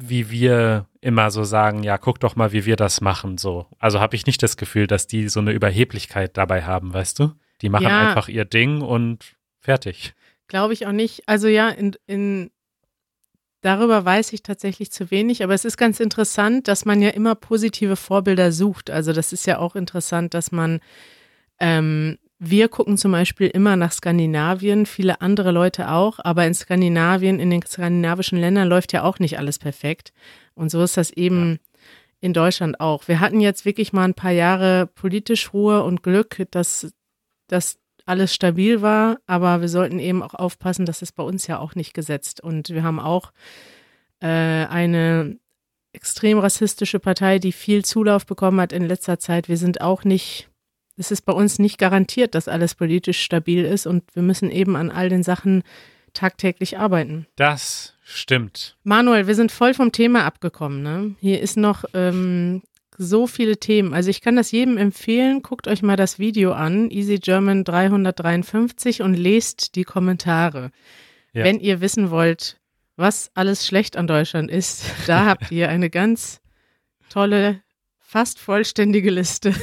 wie 0.00 0.30
wir 0.30 0.86
immer 1.00 1.30
so 1.30 1.42
sagen, 1.42 1.82
ja, 1.82 1.98
guck 1.98 2.20
doch 2.20 2.36
mal, 2.36 2.52
wie 2.52 2.64
wir 2.64 2.76
das 2.76 3.00
machen, 3.00 3.36
so. 3.36 3.66
Also 3.78 4.00
habe 4.00 4.14
ich 4.14 4.26
nicht 4.26 4.42
das 4.42 4.56
Gefühl, 4.56 4.86
dass 4.86 5.06
die 5.08 5.28
so 5.28 5.40
eine 5.40 5.52
Überheblichkeit 5.52 6.36
dabei 6.36 6.62
haben, 6.62 6.94
weißt 6.94 7.18
du? 7.18 7.32
Die 7.62 7.68
machen 7.68 7.84
ja. 7.84 8.08
einfach 8.08 8.28
ihr 8.28 8.44
Ding 8.44 8.80
und 8.80 9.36
fertig. 9.58 10.14
Glaube 10.46 10.72
ich 10.72 10.86
auch 10.86 10.92
nicht. 10.92 11.28
Also 11.28 11.48
ja, 11.48 11.68
in, 11.68 11.96
in 12.06 12.50
darüber 13.60 14.04
weiß 14.04 14.32
ich 14.32 14.44
tatsächlich 14.44 14.92
zu 14.92 15.10
wenig, 15.10 15.42
aber 15.42 15.54
es 15.54 15.64
ist 15.64 15.76
ganz 15.76 15.98
interessant, 15.98 16.68
dass 16.68 16.84
man 16.84 17.02
ja 17.02 17.10
immer 17.10 17.34
positive 17.34 17.96
Vorbilder 17.96 18.52
sucht. 18.52 18.90
Also 18.90 19.12
das 19.12 19.32
ist 19.32 19.46
ja 19.46 19.58
auch 19.58 19.74
interessant, 19.74 20.32
dass 20.32 20.52
man 20.52 20.78
ähm, 21.58 22.18
wir 22.38 22.68
gucken 22.68 22.96
zum 22.96 23.12
Beispiel 23.12 23.48
immer 23.48 23.76
nach 23.76 23.92
Skandinavien, 23.92 24.86
viele 24.86 25.20
andere 25.20 25.50
Leute 25.50 25.90
auch, 25.90 26.20
aber 26.20 26.46
in 26.46 26.54
Skandinavien, 26.54 27.40
in 27.40 27.50
den 27.50 27.62
skandinavischen 27.62 28.38
Ländern 28.38 28.68
läuft 28.68 28.92
ja 28.92 29.02
auch 29.02 29.18
nicht 29.18 29.38
alles 29.38 29.58
perfekt. 29.58 30.12
Und 30.54 30.70
so 30.70 30.82
ist 30.82 30.96
das 30.96 31.10
eben 31.10 31.52
ja. 31.52 31.58
in 32.20 32.32
Deutschland 32.32 32.80
auch. 32.80 33.08
Wir 33.08 33.18
hatten 33.20 33.40
jetzt 33.40 33.64
wirklich 33.64 33.92
mal 33.92 34.04
ein 34.04 34.14
paar 34.14 34.30
Jahre 34.30 34.86
politisch 34.86 35.52
Ruhe 35.52 35.82
und 35.82 36.02
Glück, 36.04 36.46
dass, 36.52 36.92
dass 37.48 37.78
alles 38.06 38.34
stabil 38.34 38.82
war, 38.82 39.18
aber 39.26 39.60
wir 39.60 39.68
sollten 39.68 39.98
eben 39.98 40.22
auch 40.22 40.34
aufpassen, 40.34 40.86
dass 40.86 41.02
es 41.02 41.10
bei 41.10 41.24
uns 41.24 41.46
ja 41.48 41.58
auch 41.58 41.74
nicht 41.74 41.92
gesetzt. 41.92 42.40
Und 42.40 42.70
wir 42.70 42.84
haben 42.84 43.00
auch 43.00 43.32
äh, 44.20 44.26
eine 44.26 45.38
extrem 45.92 46.38
rassistische 46.38 47.00
Partei, 47.00 47.40
die 47.40 47.52
viel 47.52 47.84
Zulauf 47.84 48.26
bekommen 48.26 48.60
hat 48.60 48.72
in 48.72 48.86
letzter 48.86 49.18
Zeit. 49.18 49.48
Wir 49.48 49.56
sind 49.56 49.80
auch 49.80 50.04
nicht 50.04 50.47
es 50.98 51.10
ist 51.10 51.22
bei 51.22 51.32
uns 51.32 51.58
nicht 51.58 51.78
garantiert, 51.78 52.34
dass 52.34 52.48
alles 52.48 52.74
politisch 52.74 53.20
stabil 53.20 53.64
ist 53.64 53.86
und 53.86 54.04
wir 54.14 54.22
müssen 54.22 54.50
eben 54.50 54.76
an 54.76 54.90
all 54.90 55.08
den 55.08 55.22
Sachen 55.22 55.62
tagtäglich 56.12 56.78
arbeiten. 56.78 57.26
Das 57.36 57.94
stimmt. 58.02 58.76
Manuel, 58.82 59.26
wir 59.26 59.34
sind 59.34 59.52
voll 59.52 59.74
vom 59.74 59.92
Thema 59.92 60.24
abgekommen. 60.24 60.82
Ne? 60.82 61.14
Hier 61.20 61.40
ist 61.40 61.56
noch 61.56 61.84
ähm, 61.94 62.62
so 62.96 63.26
viele 63.26 63.58
Themen. 63.58 63.94
Also 63.94 64.10
ich 64.10 64.20
kann 64.20 64.36
das 64.36 64.50
jedem 64.50 64.76
empfehlen. 64.76 65.42
Guckt 65.42 65.68
euch 65.68 65.82
mal 65.82 65.96
das 65.96 66.18
Video 66.18 66.52
an, 66.52 66.90
Easy 66.90 67.18
German 67.18 67.62
353 67.62 69.02
und 69.02 69.14
lest 69.14 69.76
die 69.76 69.84
Kommentare. 69.84 70.72
Ja. 71.32 71.44
Wenn 71.44 71.60
ihr 71.60 71.80
wissen 71.80 72.10
wollt, 72.10 72.58
was 72.96 73.30
alles 73.34 73.66
schlecht 73.66 73.96
an 73.96 74.08
Deutschland 74.08 74.50
ist, 74.50 74.84
da 75.06 75.26
habt 75.26 75.52
ihr 75.52 75.68
eine 75.68 75.90
ganz 75.90 76.40
tolle 77.08 77.62
fast 78.00 78.40
vollständige 78.40 79.10
Liste. 79.10 79.54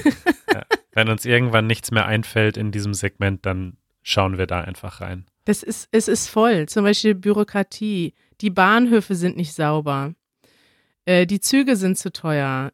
Wenn 0.96 1.10
uns 1.10 1.26
irgendwann 1.26 1.68
nichts 1.68 1.92
mehr 1.92 2.08
einfällt 2.08 2.58
in 2.58 2.72
diesem 2.72 2.94
Segment, 2.94 3.46
dann 3.46 3.78
schauen 4.02 4.38
wir 4.38 4.48
da 4.48 4.62
einfach 4.62 5.02
rein. 5.02 5.26
Das 5.44 5.62
ist, 5.62 5.90
es 5.92 6.08
ist 6.08 6.30
voll. 6.30 6.68
Zum 6.68 6.86
Beispiel 6.86 7.14
Bürokratie. 7.14 8.14
Die 8.42 8.50
Bahnhöfe 8.50 9.14
sind 9.14 9.36
nicht 9.36 9.54
sauber. 9.54 10.16
Äh, 11.04 11.28
die 11.28 11.42
Züge 11.42 11.76
sind 11.76 11.98
zu 11.98 12.12
teuer. 12.12 12.72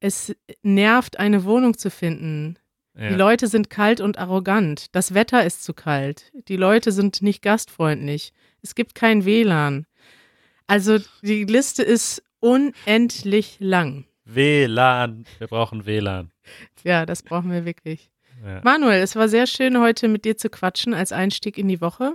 Es 0.00 0.34
nervt, 0.62 1.18
eine 1.18 1.44
Wohnung 1.44 1.78
zu 1.78 1.90
finden. 1.90 2.58
Ja. 2.94 3.08
Die 3.08 3.14
Leute 3.14 3.46
sind 3.46 3.70
kalt 3.70 4.00
und 4.02 4.18
arrogant. 4.18 4.94
Das 4.94 5.14
Wetter 5.14 5.44
ist 5.44 5.64
zu 5.64 5.72
kalt. 5.72 6.30
Die 6.48 6.56
Leute 6.56 6.92
sind 6.92 7.22
nicht 7.22 7.40
gastfreundlich. 7.40 8.32
Es 8.60 8.74
gibt 8.74 8.94
kein 8.94 9.24
WLAN. 9.24 9.86
Also 10.66 10.98
die 11.22 11.44
Liste 11.44 11.82
ist 11.82 12.22
unendlich 12.40 13.56
lang. 13.60 14.04
WLAN. 14.26 15.24
Wir 15.38 15.46
brauchen 15.46 15.86
WLAN. 15.86 16.31
Ja, 16.84 17.06
das 17.06 17.22
brauchen 17.22 17.50
wir 17.50 17.64
wirklich. 17.64 18.10
Ja. 18.44 18.60
Manuel, 18.64 19.02
es 19.02 19.14
war 19.14 19.28
sehr 19.28 19.46
schön, 19.46 19.80
heute 19.80 20.08
mit 20.08 20.24
dir 20.24 20.36
zu 20.36 20.50
quatschen 20.50 20.94
als 20.94 21.12
Einstieg 21.12 21.58
in 21.58 21.68
die 21.68 21.80
Woche. 21.80 22.14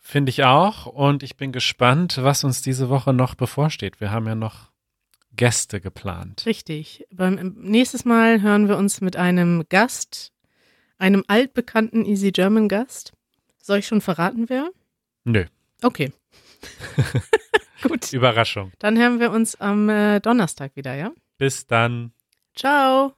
Finde 0.00 0.30
ich 0.30 0.44
auch. 0.44 0.86
Und 0.86 1.22
ich 1.22 1.36
bin 1.36 1.52
gespannt, 1.52 2.18
was 2.22 2.44
uns 2.44 2.62
diese 2.62 2.88
Woche 2.88 3.12
noch 3.12 3.34
bevorsteht. 3.34 4.00
Wir 4.00 4.10
haben 4.10 4.26
ja 4.26 4.34
noch 4.34 4.70
Gäste 5.34 5.80
geplant. 5.80 6.44
Richtig. 6.46 7.04
Beim 7.10 7.56
nächstes 7.58 8.04
Mal 8.04 8.40
hören 8.40 8.68
wir 8.68 8.78
uns 8.78 9.00
mit 9.00 9.16
einem 9.16 9.64
Gast, 9.68 10.32
einem 10.96 11.24
altbekannten 11.26 12.04
Easy 12.06 12.32
German 12.32 12.68
Gast. 12.68 13.12
Soll 13.60 13.80
ich 13.80 13.86
schon 13.86 14.00
verraten, 14.00 14.48
wer? 14.48 14.70
Nö. 15.24 15.44
Okay. 15.82 16.12
Gut. 17.82 18.12
Überraschung. 18.12 18.72
Dann 18.78 18.98
hören 18.98 19.20
wir 19.20 19.30
uns 19.30 19.56
am 19.56 19.88
äh, 19.88 20.20
Donnerstag 20.20 20.76
wieder, 20.76 20.94
ja? 20.94 21.12
Bis 21.38 21.66
dann. 21.66 22.12
Ciao. 22.54 23.14